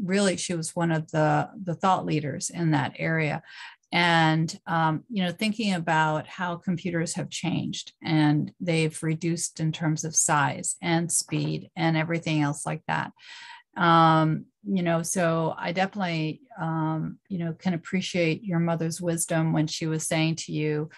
really, 0.02 0.38
she 0.38 0.54
was 0.54 0.76
one 0.76 0.92
of 0.92 1.12
the, 1.12 1.50
the 1.62 1.76
thought 1.76 2.06
leaders 2.06 2.50
in 2.50 2.72
that 2.72 2.94
area 2.98 3.42
and 3.92 4.60
um, 4.68 5.04
you 5.10 5.24
know 5.24 5.32
thinking 5.32 5.74
about 5.74 6.28
how 6.28 6.56
computers 6.56 7.14
have 7.16 7.30
changed 7.30 7.94
and 8.04 8.52
they've 8.60 9.02
reduced 9.02 9.60
in 9.60 9.72
terms 9.72 10.04
of 10.04 10.16
size 10.16 10.76
and 10.82 11.12
speed 11.12 11.70
and 11.76 11.98
everything 11.98 12.42
else 12.42 12.66
like 12.66 12.84
that. 12.88 13.12
Um, 13.78 14.46
you 14.64 14.84
know 14.84 15.02
so 15.02 15.56
i 15.58 15.72
definitely 15.72 16.42
um, 16.60 17.18
you 17.30 17.38
know 17.38 17.54
can 17.54 17.74
appreciate 17.74 18.44
your 18.44 18.60
mother's 18.60 19.02
wisdom 19.02 19.54
when 19.54 19.68
she 19.68 19.88
was 19.88 20.06
saying 20.06 20.36
to 20.36 20.52
you 20.52 20.90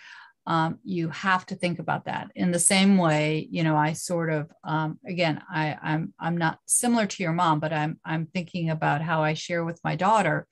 um, 0.48 0.80
you 0.84 1.10
have 1.10 1.46
to 1.46 1.56
think 1.56 1.78
about 1.78 2.06
that. 2.06 2.32
In 2.34 2.50
the 2.52 2.60
same 2.60 2.98
way 2.98 3.48
you 3.52 3.64
know 3.64 3.76
i 3.76 3.94
sort 3.94 4.32
of 4.32 4.52
um, 4.64 5.00
again 5.08 5.42
i 5.50 5.78
i'm 5.82 6.14
i'm 6.20 6.38
not 6.38 6.60
similar 6.66 7.06
to 7.06 7.24
your 7.24 7.34
mom 7.34 7.60
but 7.60 7.72
i'm 7.72 8.00
i'm 8.06 8.26
thinking 8.26 8.70
about 8.70 9.02
how 9.02 9.22
i 9.22 9.34
share 9.34 9.64
with 9.64 9.80
my 9.84 9.96
daughter 9.96 10.48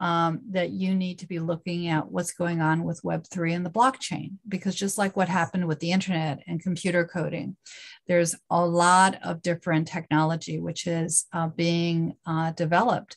um, 0.00 0.40
that 0.50 0.70
you 0.70 0.94
need 0.94 1.18
to 1.18 1.26
be 1.26 1.38
looking 1.38 1.88
at 1.88 2.10
what's 2.10 2.32
going 2.32 2.60
on 2.60 2.84
with 2.84 3.02
Web3 3.02 3.56
and 3.56 3.66
the 3.66 3.70
blockchain, 3.70 4.32
because 4.46 4.74
just 4.74 4.98
like 4.98 5.16
what 5.16 5.28
happened 5.28 5.66
with 5.66 5.80
the 5.80 5.92
internet 5.92 6.40
and 6.46 6.62
computer 6.62 7.04
coding, 7.04 7.56
there's 8.06 8.34
a 8.50 8.64
lot 8.64 9.18
of 9.24 9.42
different 9.42 9.88
technology 9.88 10.58
which 10.58 10.86
is 10.86 11.26
uh, 11.32 11.48
being 11.48 12.14
uh, 12.26 12.52
developed 12.52 13.16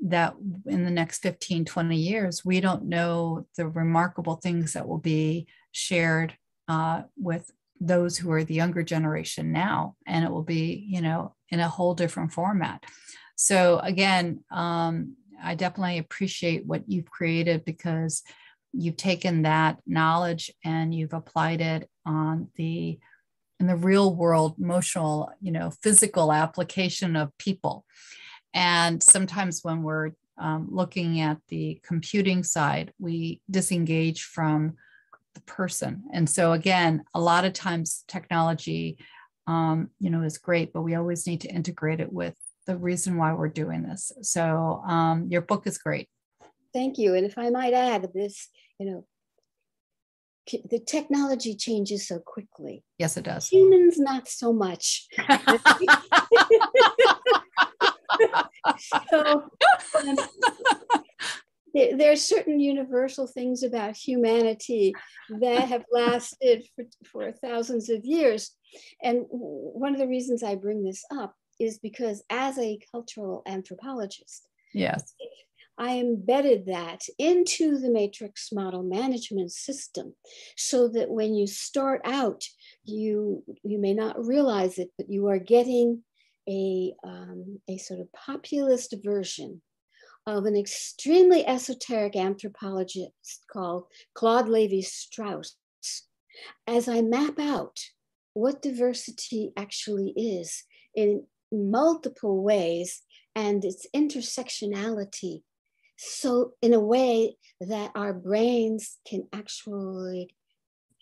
that 0.00 0.34
in 0.66 0.84
the 0.84 0.90
next 0.90 1.20
15, 1.22 1.64
20 1.64 1.96
years, 1.96 2.44
we 2.44 2.60
don't 2.60 2.84
know 2.84 3.46
the 3.56 3.66
remarkable 3.66 4.36
things 4.36 4.74
that 4.74 4.86
will 4.86 4.98
be 4.98 5.46
shared 5.72 6.36
uh, 6.68 7.02
with 7.16 7.50
those 7.80 8.16
who 8.16 8.30
are 8.30 8.44
the 8.44 8.54
younger 8.54 8.82
generation 8.82 9.52
now. 9.52 9.96
And 10.06 10.24
it 10.24 10.30
will 10.30 10.42
be, 10.42 10.86
you 10.88 11.00
know, 11.00 11.34
in 11.50 11.60
a 11.60 11.68
whole 11.68 11.94
different 11.94 12.32
format. 12.32 12.84
So 13.36 13.78
again, 13.78 14.44
um, 14.50 15.16
I 15.42 15.54
definitely 15.54 15.98
appreciate 15.98 16.66
what 16.66 16.84
you've 16.88 17.10
created 17.10 17.64
because 17.64 18.22
you've 18.72 18.96
taken 18.96 19.42
that 19.42 19.78
knowledge 19.86 20.50
and 20.64 20.94
you've 20.94 21.14
applied 21.14 21.60
it 21.60 21.88
on 22.04 22.48
the 22.56 22.98
in 23.60 23.66
the 23.66 23.76
real 23.76 24.14
world 24.14 24.54
emotional 24.58 25.32
you 25.40 25.50
know 25.50 25.70
physical 25.82 26.32
application 26.32 27.16
of 27.16 27.36
people. 27.38 27.84
And 28.54 29.02
sometimes 29.02 29.60
when 29.62 29.82
we're 29.82 30.12
um, 30.38 30.68
looking 30.70 31.20
at 31.20 31.38
the 31.48 31.80
computing 31.84 32.42
side 32.42 32.92
we 32.98 33.40
disengage 33.50 34.22
from 34.22 34.74
the 35.34 35.40
person. 35.42 36.04
And 36.12 36.28
so 36.28 36.52
again 36.52 37.04
a 37.14 37.20
lot 37.20 37.44
of 37.44 37.52
times 37.52 38.04
technology 38.06 38.98
um, 39.46 39.90
you 39.98 40.10
know 40.10 40.22
is 40.22 40.38
great 40.38 40.72
but 40.72 40.82
we 40.82 40.94
always 40.94 41.26
need 41.26 41.40
to 41.42 41.48
integrate 41.48 42.00
it 42.00 42.12
with 42.12 42.34
the 42.68 42.76
reason 42.76 43.16
why 43.16 43.32
we're 43.32 43.48
doing 43.48 43.82
this. 43.82 44.12
So 44.20 44.82
um, 44.86 45.26
your 45.30 45.40
book 45.40 45.66
is 45.66 45.78
great. 45.78 46.06
Thank 46.74 46.98
you. 46.98 47.14
And 47.14 47.24
if 47.24 47.38
I 47.38 47.48
might 47.48 47.72
add 47.72 48.10
this, 48.14 48.48
you 48.78 48.86
know, 48.86 49.06
the 50.70 50.78
technology 50.78 51.56
changes 51.56 52.06
so 52.06 52.18
quickly. 52.18 52.84
Yes, 52.98 53.16
it 53.16 53.24
does. 53.24 53.48
Humans, 53.48 53.98
not 53.98 54.28
so 54.28 54.52
much. 54.52 55.06
so 59.10 59.50
um, 59.98 60.18
there, 61.74 62.12
are 62.12 62.16
certain 62.16 62.60
universal 62.60 63.26
things 63.26 63.62
about 63.62 63.96
humanity 63.96 64.94
that 65.40 65.68
have 65.68 65.84
lasted 65.90 66.66
for, 66.76 66.84
for 67.04 67.32
thousands 67.32 67.88
of 67.88 68.04
years. 68.04 68.50
And 69.02 69.24
one 69.30 69.94
of 69.94 69.98
the 69.98 70.08
reasons 70.08 70.42
I 70.42 70.54
bring 70.54 70.84
this 70.84 71.04
up 71.10 71.34
is 71.58 71.78
because 71.78 72.22
as 72.30 72.58
a 72.58 72.78
cultural 72.92 73.42
anthropologist, 73.46 74.48
yes, 74.72 75.14
I 75.78 75.98
embedded 75.98 76.66
that 76.66 77.02
into 77.18 77.78
the 77.78 77.90
matrix 77.90 78.50
model 78.52 78.82
management 78.82 79.52
system 79.52 80.14
so 80.56 80.88
that 80.88 81.08
when 81.08 81.34
you 81.34 81.46
start 81.46 82.00
out, 82.04 82.44
you 82.84 83.44
you 83.62 83.78
may 83.78 83.94
not 83.94 84.26
realize 84.26 84.78
it, 84.78 84.90
but 84.98 85.08
you 85.08 85.28
are 85.28 85.38
getting 85.38 86.02
a, 86.48 86.94
um, 87.04 87.60
a 87.68 87.76
sort 87.76 88.00
of 88.00 88.12
populist 88.12 88.94
version 89.04 89.62
of 90.26 90.46
an 90.46 90.56
extremely 90.56 91.46
esoteric 91.46 92.16
anthropologist 92.16 93.44
called 93.50 93.84
Claude 94.14 94.48
Levi 94.48 94.80
Strauss. 94.80 95.56
As 96.66 96.88
I 96.88 97.02
map 97.02 97.38
out 97.38 97.78
what 98.34 98.62
diversity 98.62 99.52
actually 99.56 100.12
is 100.16 100.64
in 100.94 101.24
multiple 101.52 102.42
ways 102.42 103.02
and 103.34 103.64
its 103.64 103.86
intersectionality. 103.94 105.42
So, 105.96 106.52
in 106.62 106.74
a 106.74 106.80
way 106.80 107.36
that 107.60 107.90
our 107.94 108.12
brains 108.12 108.98
can 109.06 109.26
actually 109.32 110.30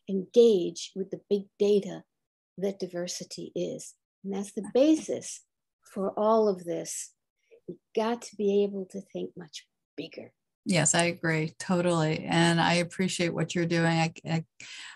engage 0.09 0.93
with 0.95 1.11
the 1.11 1.21
big 1.29 1.43
data 1.59 2.03
that 2.59 2.79
diversity 2.79 3.53
is. 3.55 3.95
And 4.25 4.35
that's 4.35 4.53
the 4.53 4.69
basis 4.73 5.43
for 5.93 6.11
all 6.19 6.49
of 6.49 6.65
this. 6.65 7.13
You've 7.69 7.79
got 7.95 8.23
to 8.23 8.37
be 8.37 8.65
able 8.65 8.87
to 8.93 9.01
think 9.13 9.31
much 9.37 9.67
bigger. 9.97 10.33
Yes, 10.69 10.97
I 10.97 11.05
agree 11.05 11.55
totally. 11.61 12.25
And 12.25 12.61
I 12.61 12.75
appreciate 12.75 13.33
what 13.33 13.55
you're 13.55 13.67
doing. 13.67 13.87
I, 13.87 14.13
I, 14.29 14.45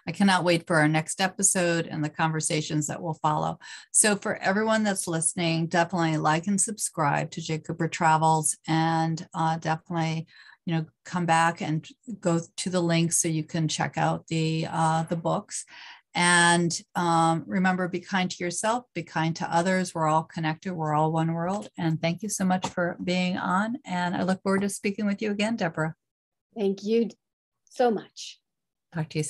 I, 0.05 0.11
cannot 0.11 0.43
wait 0.43 0.67
for 0.67 0.75
our 0.75 0.89
next 0.89 1.21
episode 1.21 1.87
and 1.87 2.03
the 2.05 2.09
conversations 2.09 2.89
that 2.89 3.01
will 3.01 3.15
follow. 3.23 3.57
So, 3.93 4.17
for 4.17 4.35
everyone 4.39 4.83
that's 4.83 5.07
listening, 5.07 5.69
definitely 5.69 6.17
like 6.17 6.49
and 6.49 6.61
subscribe 6.61 7.31
to 7.31 7.41
J. 7.41 7.59
Cooper 7.59 7.87
Travels 7.87 8.59
and 8.67 9.25
uh, 9.33 9.59
definitely 9.59 10.27
you 10.67 10.75
know 10.75 10.87
come 11.05 11.25
back 11.25 11.63
and 11.63 11.87
go 12.21 12.41
to 12.57 12.71
the 12.71 12.81
links 12.81 13.19
so 13.19 13.29
you 13.29 13.45
can 13.45 13.69
check 13.69 13.97
out 13.97 14.27
the 14.27 14.67
uh, 14.69 15.05
the 15.05 15.17
books 15.17 15.65
and 16.15 16.77
um, 16.97 17.45
remember, 17.47 17.89
be 17.89 18.01
kind 18.01 18.31
to 18.31 18.45
yourself, 18.45 18.85
be 18.95 19.03
kind 19.03 19.35
to 19.37 19.55
others. 19.55 19.95
We're 19.95 20.09
all 20.09 20.25
connected, 20.25 20.75
we're 20.75 20.95
all 20.95 21.13
one 21.13 21.33
world. 21.33 21.69
And 21.79 22.01
thank 22.01 22.23
you 22.23 22.29
so 22.29 22.45
much 22.45 22.67
for 22.69 22.97
being 23.03 23.37
on. 23.37 23.77
And 23.85 24.17
I 24.17 24.23
look 24.23 24.43
forward 24.43 24.63
to 24.63 24.69
speaking 24.69 25.07
with 25.07 25.23
you 25.23 25.31
again, 25.31 25.57
Deborah. 25.57 25.95
Thank 26.57 26.83
you 26.83 27.11
so 27.71 27.91
much. 27.91 28.41
Talk 28.93 29.09
to 29.11 29.15
you 29.15 29.15
soon. 29.15 29.19